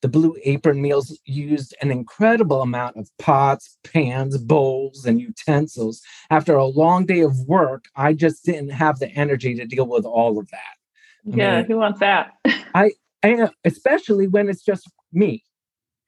[0.03, 6.01] the Blue Apron meals used an incredible amount of pots, pans, bowls, and utensils.
[6.29, 10.03] After a long day of work, I just didn't have the energy to deal with
[10.03, 11.31] all of that.
[11.33, 12.33] I yeah, mean, who wants that?
[12.75, 12.91] I,
[13.23, 15.45] I, especially when it's just me.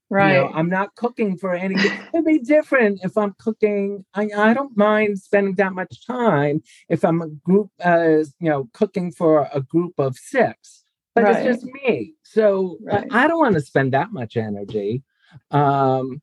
[0.10, 0.34] Right.
[0.34, 1.76] You know, I'm not cooking for any.
[2.14, 4.04] It'd be different if I'm cooking.
[4.14, 8.70] I, I don't mind spending that much time if I'm a group, uh, you know,
[8.74, 10.85] cooking for a group of six
[11.16, 11.46] but right.
[11.46, 12.14] it's just me.
[12.24, 13.08] So right.
[13.10, 15.02] I don't want to spend that much energy.
[15.50, 16.22] Um,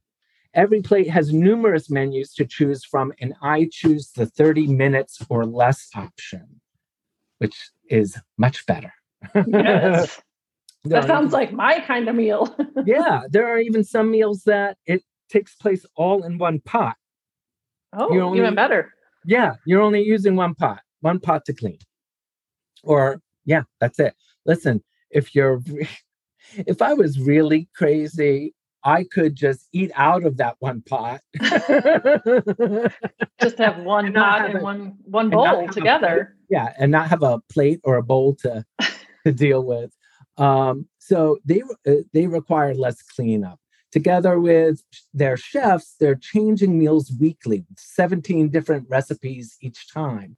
[0.53, 5.47] every plate has numerous menus to choose from, and I choose the 30 minutes or
[5.47, 6.61] less option,
[7.39, 8.93] which is much better.
[9.35, 10.21] Yes.
[10.85, 12.55] that sounds like my kind of meal.
[12.85, 16.97] yeah, there are even some meals that it takes place all in one pot.
[17.95, 18.93] Oh, only, even better.
[19.25, 21.79] Yeah, you're only using one pot, one pot to clean.
[22.83, 24.15] Or yeah, that's it
[24.47, 25.63] listen, if you're
[26.57, 31.21] if I was really crazy, I could just eat out of that one pot.
[33.41, 36.37] just have one pot and, one one bowl together.
[36.49, 38.65] yeah, and not have a plate or a bowl to
[39.25, 39.93] to deal with.
[40.37, 43.59] Um, so they uh, they require less cleanup.
[43.93, 44.83] Together with
[45.13, 50.35] their chefs, they're changing meals weekly, 17 different recipes each time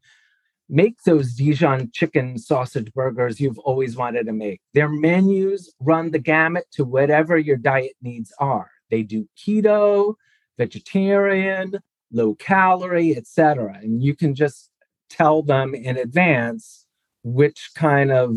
[0.68, 4.60] make those Dijon chicken sausage burgers you've always wanted to make.
[4.72, 8.70] Their menus run the gamut to whatever your diet needs are.
[8.90, 10.14] They do keto,
[10.58, 11.80] vegetarian,
[12.12, 13.78] low calorie, etc.
[13.82, 14.70] And you can just
[15.10, 16.86] tell them in advance
[17.22, 18.36] which kind of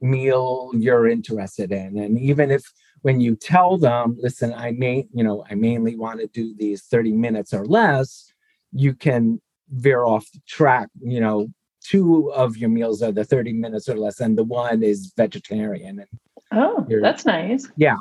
[0.00, 1.98] meal you're interested in.
[1.98, 2.62] And even if
[3.02, 6.82] when you tell them, listen, I may, you know, I mainly want to do these
[6.82, 8.32] 30 minutes or less,
[8.72, 9.40] you can
[9.70, 10.88] veer off the track.
[11.00, 11.48] You know,
[11.82, 16.00] two of your meals are the 30 minutes or less, and the one is vegetarian.
[16.00, 16.08] And
[16.52, 17.68] oh, that's nice.
[17.76, 17.96] Yeah.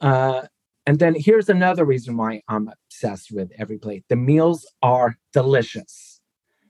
[0.00, 0.42] Uh,
[0.86, 4.04] and then here's another reason why I'm obsessed with every plate.
[4.08, 6.20] The meals are delicious.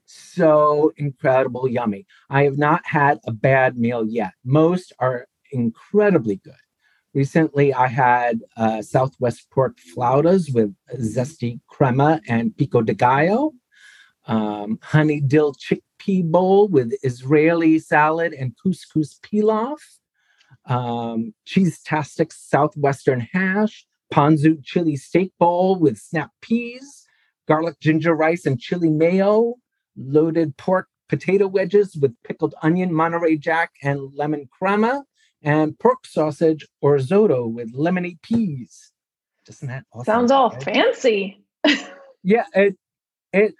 [0.05, 2.07] So incredible yummy.
[2.29, 4.33] I have not had a bad meal yet.
[4.45, 6.55] Most are incredibly good.
[7.15, 13.53] Recently, I had uh, Southwest pork flautas with zesty crema and pico de gallo
[14.27, 19.81] um, honey dill chickpea bowl with Israeli salad and couscous pilaf,
[20.67, 27.07] um, cheese-tastic southwestern hash, ponzu chili steak bowl with snap peas,
[27.49, 29.55] garlic ginger rice and chili mayo,
[29.97, 35.05] loaded pork potato wedges with pickled onion, Monterey Jack, and lemon crema,
[35.43, 38.93] and pork sausage or risotto with lemony peas.
[39.45, 40.63] Doesn't that awesome, sounds all right?
[40.63, 41.45] fancy?
[42.23, 42.77] yeah, it
[43.33, 43.55] it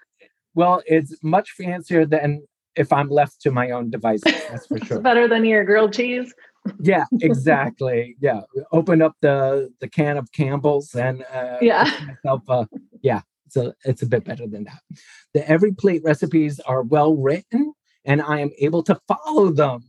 [0.55, 2.43] well, it's much fancier than
[2.75, 4.33] if I'm left to my own devices.
[4.49, 4.99] That's for sure.
[4.99, 6.33] better than your grilled cheese.
[6.79, 8.15] yeah, exactly.
[8.19, 8.41] Yeah,
[8.71, 12.41] open up the the can of Campbell's and uh, yeah, myself.
[12.47, 12.65] Uh,
[13.01, 13.21] yeah,
[13.55, 14.81] a it's a bit better than that.
[15.33, 17.73] The every plate recipes are well written,
[18.05, 19.81] and I am able to follow them.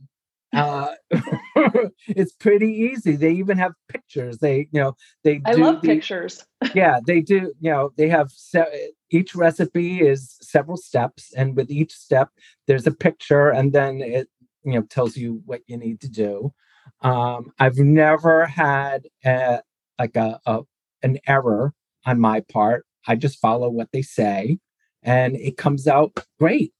[0.55, 0.93] Uh,
[2.07, 3.15] it's pretty easy.
[3.15, 4.37] They even have pictures.
[4.39, 5.41] They, you know, they.
[5.45, 6.45] I love the, pictures.
[6.75, 7.53] yeah, they do.
[7.59, 12.29] You know, they have se- each recipe is several steps, and with each step,
[12.67, 14.27] there's a picture, and then it,
[14.63, 16.53] you know, tells you what you need to do.
[17.01, 19.61] Um, I've never had a,
[19.99, 20.61] like a, a
[21.03, 21.73] an error
[22.05, 22.85] on my part.
[23.07, 24.59] I just follow what they say,
[25.03, 26.73] and it comes out great.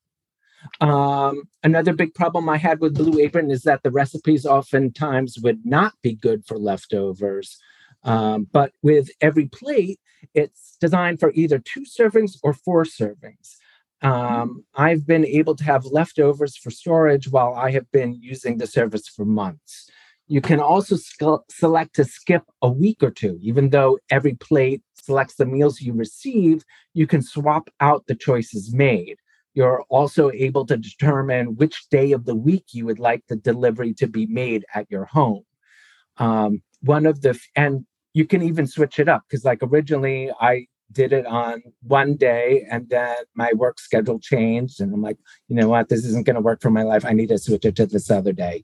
[0.82, 5.66] Um, another big problem I had with Blue Apron is that the recipes oftentimes would
[5.66, 7.60] not be good for leftovers.
[8.04, 10.00] Um, but with every plate,
[10.34, 13.56] it's designed for either two servings or four servings.
[14.02, 18.68] Um, I've been able to have leftovers for storage while I have been using the
[18.68, 19.90] service for months.
[20.28, 24.82] You can also sc- select to skip a week or two, even though every plate
[24.96, 26.64] selects the meals you receive,
[26.94, 29.18] you can swap out the choices made.
[29.56, 33.94] You're also able to determine which day of the week you would like the delivery
[33.96, 35.44] to be made at your home.
[36.18, 40.68] Um, one of the, and you can even switch it up because, like, originally I
[40.92, 45.56] did it on one day and then my work schedule changed and i'm like you
[45.56, 45.90] know what?
[45.90, 47.06] This isn't going to work for my life.
[47.06, 48.64] I need to switch it to this other day.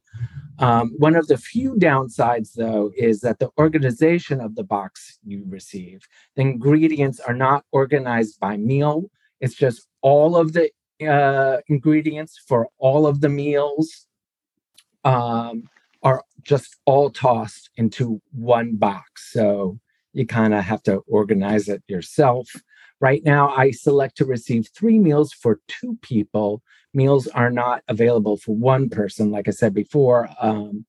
[0.60, 5.44] Um, one of the few downsides though is that the organization of the box you
[5.48, 9.10] receive the ingredients are not organized by meal.
[9.40, 10.70] It's just all of the
[11.08, 14.08] uh, ingredients for all of the meals
[15.04, 15.64] um,
[16.04, 19.32] are just all tossed into one box.
[19.32, 19.80] So
[20.14, 22.50] you kind of have to organize it yourself.
[23.00, 26.62] Right now, I select to receive three meals for two people.
[26.94, 30.86] Meals are not available for one person, like I said before, um,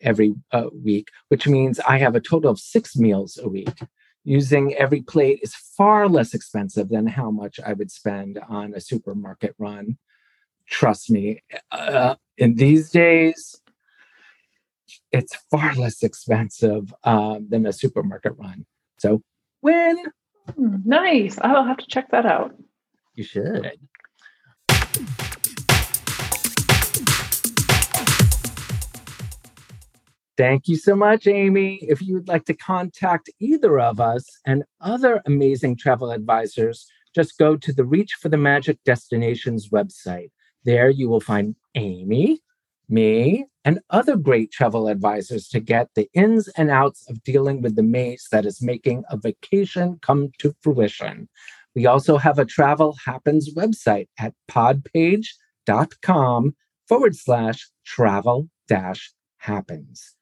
[0.00, 3.80] every uh, week, which means I have a total of six meals a week
[4.28, 8.80] using every plate is far less expensive than how much I would spend on a
[8.80, 9.96] supermarket run.
[10.66, 13.58] Trust me, uh, in these days,
[15.12, 18.66] it's far less expensive um, than a supermarket run.
[18.98, 19.22] So,
[19.62, 19.96] win.
[20.54, 21.38] Hmm, nice.
[21.40, 22.54] I'll have to check that out.
[23.14, 23.72] You should.
[30.38, 31.80] Thank you so much, Amy.
[31.82, 37.38] If you would like to contact either of us and other amazing travel advisors, just
[37.38, 40.30] go to the Reach for the Magic Destinations website.
[40.64, 42.38] There you will find Amy,
[42.88, 47.74] me, and other great travel advisors to get the ins and outs of dealing with
[47.74, 51.28] the maze that is making a vacation come to fruition.
[51.74, 55.24] We also have a Travel Happens website at podpage.com
[56.86, 60.14] forward slash travel dash happens.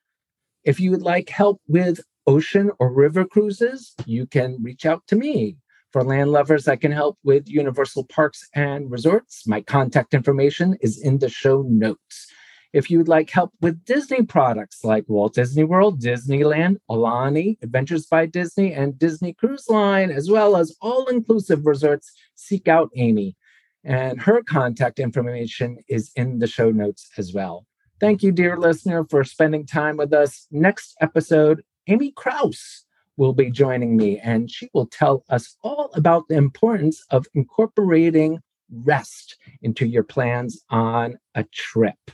[0.66, 5.14] If you would like help with ocean or river cruises, you can reach out to
[5.14, 5.58] me.
[5.92, 9.46] For land lovers, I can help with Universal Parks and Resorts.
[9.46, 12.26] My contact information is in the show notes.
[12.72, 18.06] If you would like help with Disney products like Walt Disney World, Disneyland, Aulani, Adventures
[18.06, 23.36] by Disney, and Disney Cruise Line, as well as all inclusive resorts, seek out Amy.
[23.84, 27.66] And her contact information is in the show notes as well.
[27.98, 30.46] Thank you, dear listener, for spending time with us.
[30.50, 32.84] Next episode, Amy Kraus
[33.16, 38.40] will be joining me, and she will tell us all about the importance of incorporating
[38.70, 42.10] rest into your plans on a trip.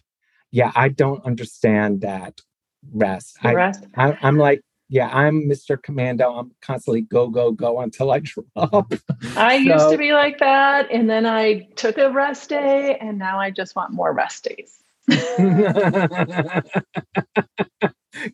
[0.53, 2.41] Yeah, I don't understand that
[2.93, 3.39] rest.
[3.43, 3.85] The rest.
[3.97, 5.83] I, I, am like, yeah, I'm Mr.
[5.83, 6.33] Commando.
[6.33, 8.93] I'm constantly go, go, go until I drop.
[9.37, 10.93] I so, used to be like that.
[10.93, 14.82] And then I took a rest day, and now I just want more rest days.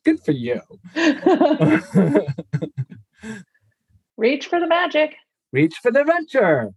[0.05, 0.61] Good for you.
[4.16, 5.14] Reach for the magic.
[5.53, 6.73] Reach for the adventure.